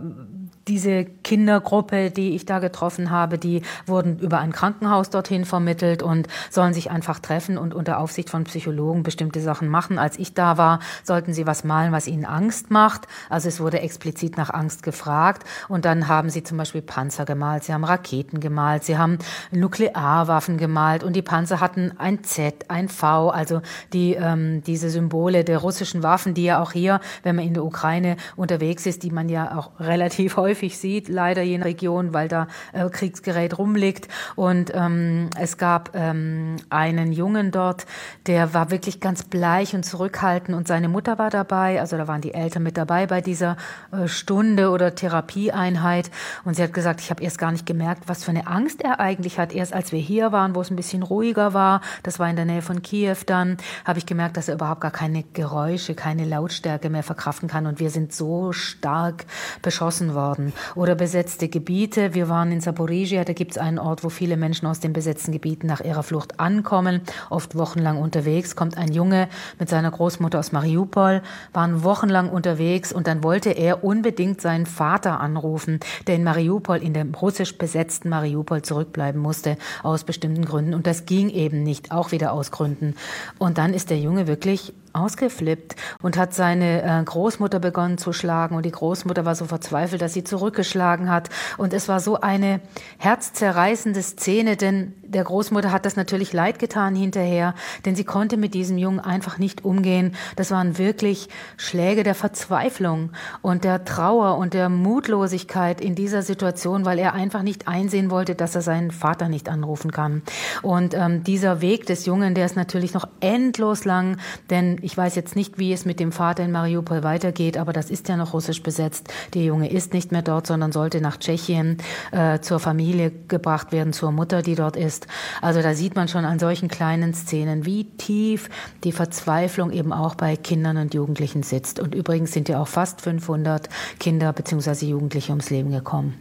diese 0.68 1.06
Kindergruppe, 1.06 2.12
die 2.12 2.36
ich 2.36 2.46
da 2.46 2.60
getroffen 2.60 3.10
habe, 3.10 3.38
die 3.38 3.62
wurden 3.86 4.20
über 4.20 4.40
ein 4.40 4.52
Krankenhaus 4.52 5.10
dorthin 5.10 5.46
vermittelt 5.46 6.04
und 6.04 6.28
sollen 6.50 6.74
sich 6.74 6.92
einfach 6.92 7.20
treffen 7.20 7.58
und 7.58 7.74
unter 7.74 8.00
Aufsicht 8.00 8.30
von 8.30 8.44
Psychologen 8.44 9.04
bestimmte 9.04 9.42
Sachen 9.42 9.70
machen. 9.70 9.98
Als 9.98 10.20
ich 10.20 10.34
da 10.34 10.58
war, 10.58 10.80
sollten 11.04 11.34
sie 11.34 11.48
was 11.48 11.64
malen, 11.64 11.92
was 11.92 12.08
ihnen 12.08 12.26
Angst 12.26 12.72
macht. 12.72 13.08
Also 13.30 13.48
es 13.48 13.60
wurde 13.60 13.80
explizit 13.80 14.38
nach 14.38 14.50
Angst 14.50 14.84
gefragt. 14.84 15.44
Und 15.68 15.86
dann 15.86 16.08
haben 16.08 16.30
sie 16.30 16.44
zum 16.44 16.58
Beispiel 16.58 16.82
Panzer 16.82 17.26
gemalt, 17.26 17.64
sie 17.64 17.74
haben 17.74 17.84
Raketen 17.84 18.40
gemalt, 18.40 18.84
sie 18.84 18.98
haben 18.98 19.18
Nuklearwaffen 19.52 20.58
gemalt 20.58 21.04
und 21.04 21.16
die 21.16 21.22
Panzer 21.22 21.60
hatten 21.60 21.94
ein 21.98 22.24
Z, 22.24 22.70
ein 22.70 22.90
V, 22.90 23.30
also 23.30 23.62
die, 23.94 24.14
ähm, 24.14 24.64
diese 24.64 24.90
Symbole 24.90 25.44
der 25.44 25.60
russischen 25.60 26.04
Waffen, 26.04 26.34
die 26.34 26.44
ja 26.44 26.62
auch 26.62 26.72
hier, 26.72 27.00
wenn 27.24 27.36
man 27.36 27.46
in 27.46 27.54
der 27.54 27.64
Ukraine 27.64 28.18
unterwegs 28.36 28.86
ist, 28.86 29.04
die 29.04 29.12
man 29.12 29.30
ja 29.30 29.58
auch 29.58 29.72
relativ 29.80 30.38
häufig 30.38 30.57
häufig 30.58 30.78
sieht, 30.80 31.08
leider 31.08 31.44
je 31.44 31.58
Region, 31.62 32.14
weil 32.14 32.28
da 32.28 32.48
äh, 32.74 32.90
Kriegsgerät 32.90 33.58
rumliegt. 33.58 34.08
Und 34.36 34.72
ähm, 34.74 35.30
es 35.40 35.58
gab 35.58 35.92
ähm, 35.94 36.58
einen 36.70 37.12
Jungen 37.12 37.52
dort, 37.52 37.86
der 38.26 38.54
war 38.54 38.72
wirklich 38.72 39.00
ganz 39.00 39.24
bleich 39.24 39.74
und 39.76 39.84
zurückhaltend 39.84 40.58
und 40.58 40.68
seine 40.68 40.90
Mutter 40.90 41.20
war 41.20 41.30
dabei. 41.30 41.80
Also 41.80 41.98
da 41.98 42.08
waren 42.08 42.22
die 42.22 42.34
Eltern 42.34 42.64
mit 42.64 42.78
dabei 42.78 43.08
bei 43.08 43.22
dieser 43.22 43.58
äh, 43.92 44.08
Stunde 44.08 44.70
oder 44.70 44.96
Therapieeinheit. 44.96 46.10
Und 46.44 46.56
sie 46.56 46.64
hat 46.64 46.74
gesagt, 46.74 47.02
ich 47.02 47.10
habe 47.10 47.24
erst 47.24 47.38
gar 47.38 47.52
nicht 47.52 47.66
gemerkt, 47.66 48.04
was 48.08 48.24
für 48.24 48.32
eine 48.32 48.48
Angst 48.48 48.82
er 48.82 49.00
eigentlich 49.00 49.40
hat. 49.40 49.54
Erst 49.54 49.74
als 49.74 49.92
wir 49.92 50.00
hier 50.00 50.32
waren, 50.32 50.56
wo 50.56 50.62
es 50.62 50.72
ein 50.72 50.76
bisschen 50.76 51.04
ruhiger 51.04 51.54
war, 51.54 51.82
das 52.04 52.20
war 52.20 52.30
in 52.30 52.36
der 52.36 52.46
Nähe 52.46 52.62
von 52.62 52.82
Kiew 52.82 53.18
dann, 53.26 53.58
habe 53.86 54.00
ich 54.00 54.06
gemerkt, 54.06 54.38
dass 54.38 54.48
er 54.48 54.56
überhaupt 54.56 54.82
gar 54.82 54.92
keine 54.92 55.24
Geräusche, 55.34 55.96
keine 55.96 56.26
Lautstärke 56.26 56.90
mehr 56.90 57.04
verkraften 57.04 57.48
kann. 57.48 57.68
Und 57.68 57.80
wir 57.80 57.90
sind 57.90 58.14
so 58.14 58.52
stark 58.52 59.26
beschossen 59.62 60.16
worden 60.16 60.47
oder 60.76 60.96
besetzte 60.96 61.48
Gebiete. 61.48 62.14
Wir 62.14 62.30
waren 62.30 62.52
in 62.52 62.62
Saporizhia, 62.62 63.24
da 63.24 63.34
gibt 63.34 63.52
es 63.52 63.58
einen 63.58 63.80
Ort, 63.80 64.04
wo 64.04 64.10
viele 64.10 64.38
Menschen 64.38 64.68
aus 64.68 64.80
den 64.80 64.94
besetzten 64.94 65.32
Gebieten 65.32 65.68
nach 65.68 65.82
ihrer 65.82 66.04
Flucht 66.04 66.40
ankommen, 66.40 67.02
oft 67.30 67.56
wochenlang 67.56 67.98
unterwegs. 67.98 68.56
Kommt 68.56 68.78
ein 68.78 68.92
Junge 68.92 69.28
mit 69.60 69.70
seiner 69.70 69.92
Großmutter 69.92 70.40
aus 70.40 70.52
Mariupol, 70.52 71.22
waren 71.54 71.84
wochenlang 71.84 72.30
unterwegs 72.30 72.92
und 72.92 73.08
dann 73.08 73.24
wollte 73.24 73.52
er 73.52 73.84
unbedingt 73.84 74.42
seinen 74.42 74.66
Vater 74.66 75.20
anrufen, 75.20 75.80
der 76.08 76.16
in 76.16 76.24
Mariupol, 76.24 76.78
in 76.78 76.94
dem 76.94 77.14
russisch 77.14 77.58
besetzten 77.58 78.10
Mariupol 78.10 78.62
zurückbleiben 78.62 79.22
musste, 79.22 79.58
aus 79.84 80.04
bestimmten 80.04 80.46
Gründen. 80.46 80.74
Und 80.74 80.88
das 80.88 81.06
ging 81.06 81.30
eben 81.30 81.64
nicht, 81.64 81.92
auch 81.92 82.12
wieder 82.12 82.34
aus 82.34 82.52
Gründen. 82.52 82.96
Und 83.38 83.58
dann 83.58 83.74
ist 83.74 83.90
der 83.90 84.00
Junge 84.00 84.28
wirklich 84.28 84.74
ausgeflippt 84.98 85.76
und 86.02 86.18
hat 86.18 86.34
seine 86.34 86.82
äh, 86.82 87.04
Großmutter 87.04 87.60
begonnen 87.60 87.98
zu 87.98 88.14
schlagen. 88.14 88.56
Und 88.56 88.66
die 88.66 88.72
Großmutter 88.72 89.26
war 89.26 89.36
so 89.36 89.46
verzweifelt, 89.46 90.02
dass 90.02 90.14
sie 90.14 90.24
zurückgeschlagen 90.24 91.10
hat. 91.10 91.30
Und 91.58 91.74
es 91.74 91.88
war 91.88 92.00
so 92.00 92.20
eine 92.20 92.60
herzzerreißende 92.98 94.02
Szene, 94.02 94.58
denn 94.58 94.94
der 95.08 95.24
Großmutter 95.24 95.72
hat 95.72 95.86
das 95.86 95.96
natürlich 95.96 96.34
leid 96.34 96.60
getan 96.60 96.96
hinterher, 96.96 97.54
denn 97.86 97.96
sie 97.96 98.04
konnte 98.04 98.38
mit 98.38 98.54
diesem 98.54 98.78
Jungen 98.78 99.00
einfach 99.00 99.38
nicht 99.38 99.64
umgehen. 99.64 100.16
Das 100.36 100.52
waren 100.52 100.78
wirklich 100.78 101.30
Schläge 101.56 102.04
der 102.04 102.16
Verzweiflung 102.16 103.12
und 103.42 103.64
der 103.64 103.86
Trauer 103.86 104.38
und 104.38 104.54
der 104.54 104.70
Mutlosigkeit 104.70 105.82
in 105.82 105.96
dieser 105.96 106.22
Situation, 106.22 106.86
weil 106.86 107.00
er 107.00 107.14
einfach 107.14 107.42
nicht 107.42 107.68
einsehen 107.68 108.12
wollte, 108.12 108.36
dass 108.36 108.56
er 108.56 108.62
seinen 108.62 108.92
Vater 108.92 109.30
nicht 109.30 109.50
anrufen 109.50 109.92
kann. 109.92 110.22
Und 110.62 110.94
ähm, 110.94 111.24
dieser 111.24 111.62
Weg 111.62 111.86
des 111.86 112.06
Jungen, 112.06 112.36
der 112.36 112.46
ist 112.46 112.56
natürlich 112.56 112.94
noch 112.94 113.08
endlos 113.20 113.86
lang, 113.86 114.18
denn 114.50 114.78
ich 114.82 114.98
weiß 114.98 115.16
jetzt 115.16 115.36
nicht, 115.36 115.58
wie 115.58 115.74
es 115.74 115.86
mit 115.86 116.00
dem 116.00 116.12
Vater 116.12 116.44
in 116.44 116.52
Mariupol 116.52 117.04
weitergeht, 117.04 117.58
aber 117.58 117.74
das 117.74 117.90
ist 117.90 118.10
ja 118.10 118.18
noch 118.18 118.34
russisch 118.34 118.62
besetzt. 118.64 119.14
Der 119.34 119.44
Junge 119.44 119.70
ist 119.70 119.94
nicht 119.94 120.12
mehr 120.12 120.22
dort, 120.22 120.48
sondern 120.48 120.72
sollte 120.72 121.02
nach 121.02 121.18
Tschechien 121.18 121.78
äh, 122.12 122.40
zur 122.40 122.60
Familie 122.60 123.12
gebracht 123.28 123.72
werden, 123.72 123.94
zur 123.94 124.12
Mutter, 124.12 124.42
die 124.42 124.56
dort 124.56 124.76
ist 124.76 124.97
ist. 124.98 125.08
Also 125.42 125.62
da 125.62 125.74
sieht 125.74 125.96
man 125.96 126.08
schon 126.08 126.26
an 126.26 126.40
solchen 126.40 126.68
kleinen 126.68 127.14
Szenen, 127.14 127.66
wie 127.66 127.86
tief 127.86 128.50
die 128.84 128.92
Verzweiflung 128.92 129.72
eben 129.72 129.94
auch 129.94 130.16
bei 130.16 130.36
Kindern 130.36 130.78
und 130.78 130.94
Jugendlichen 130.94 131.44
sitzt. 131.44 131.80
Und 131.80 131.96
übrigens 131.96 132.32
sind 132.32 132.50
ja 132.50 132.62
auch 132.62 132.68
fast 132.68 133.02
500 133.02 133.70
Kinder 134.00 134.34
bzw. 134.34 134.86
Jugendliche 134.86 135.32
ums 135.32 135.50
Leben 135.50 135.72
gekommen. 135.72 136.16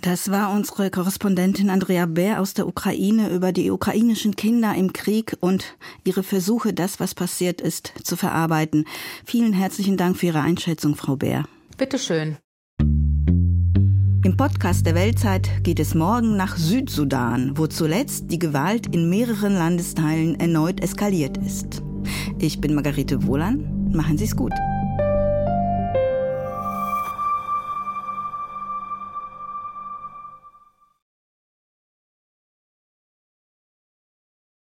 Das 0.00 0.30
war 0.30 0.52
unsere 0.52 0.90
Korrespondentin 0.90 1.70
Andrea 1.70 2.04
Bär 2.04 2.42
aus 2.42 2.52
der 2.52 2.66
Ukraine 2.66 3.30
über 3.30 3.52
die 3.52 3.70
ukrainischen 3.70 4.36
Kinder 4.36 4.74
im 4.74 4.92
Krieg 4.92 5.34
und 5.40 5.76
ihre 6.04 6.22
Versuche, 6.22 6.74
das, 6.74 7.00
was 7.00 7.14
passiert 7.14 7.62
ist, 7.62 7.94
zu 8.02 8.14
verarbeiten. 8.14 8.84
Vielen 9.24 9.54
herzlichen 9.54 9.96
Dank 9.96 10.18
für 10.18 10.26
Ihre 10.26 10.42
Einschätzung, 10.42 10.94
Frau 10.94 11.16
Bär. 11.16 11.44
Bitteschön. 11.78 12.36
Im 14.24 14.38
Podcast 14.38 14.86
der 14.86 14.94
Weltzeit 14.94 15.62
geht 15.64 15.78
es 15.78 15.94
morgen 15.94 16.34
nach 16.34 16.56
Südsudan, 16.56 17.58
wo 17.58 17.66
zuletzt 17.66 18.30
die 18.30 18.38
Gewalt 18.38 18.86
in 18.86 19.10
mehreren 19.10 19.52
Landesteilen 19.52 20.40
erneut 20.40 20.82
eskaliert 20.82 21.36
ist. 21.36 21.82
Ich 22.38 22.58
bin 22.58 22.74
Margarete 22.74 23.26
Wohlan. 23.26 23.90
Machen 23.92 24.16
Sie 24.16 24.24
es 24.24 24.34
gut. 24.34 24.54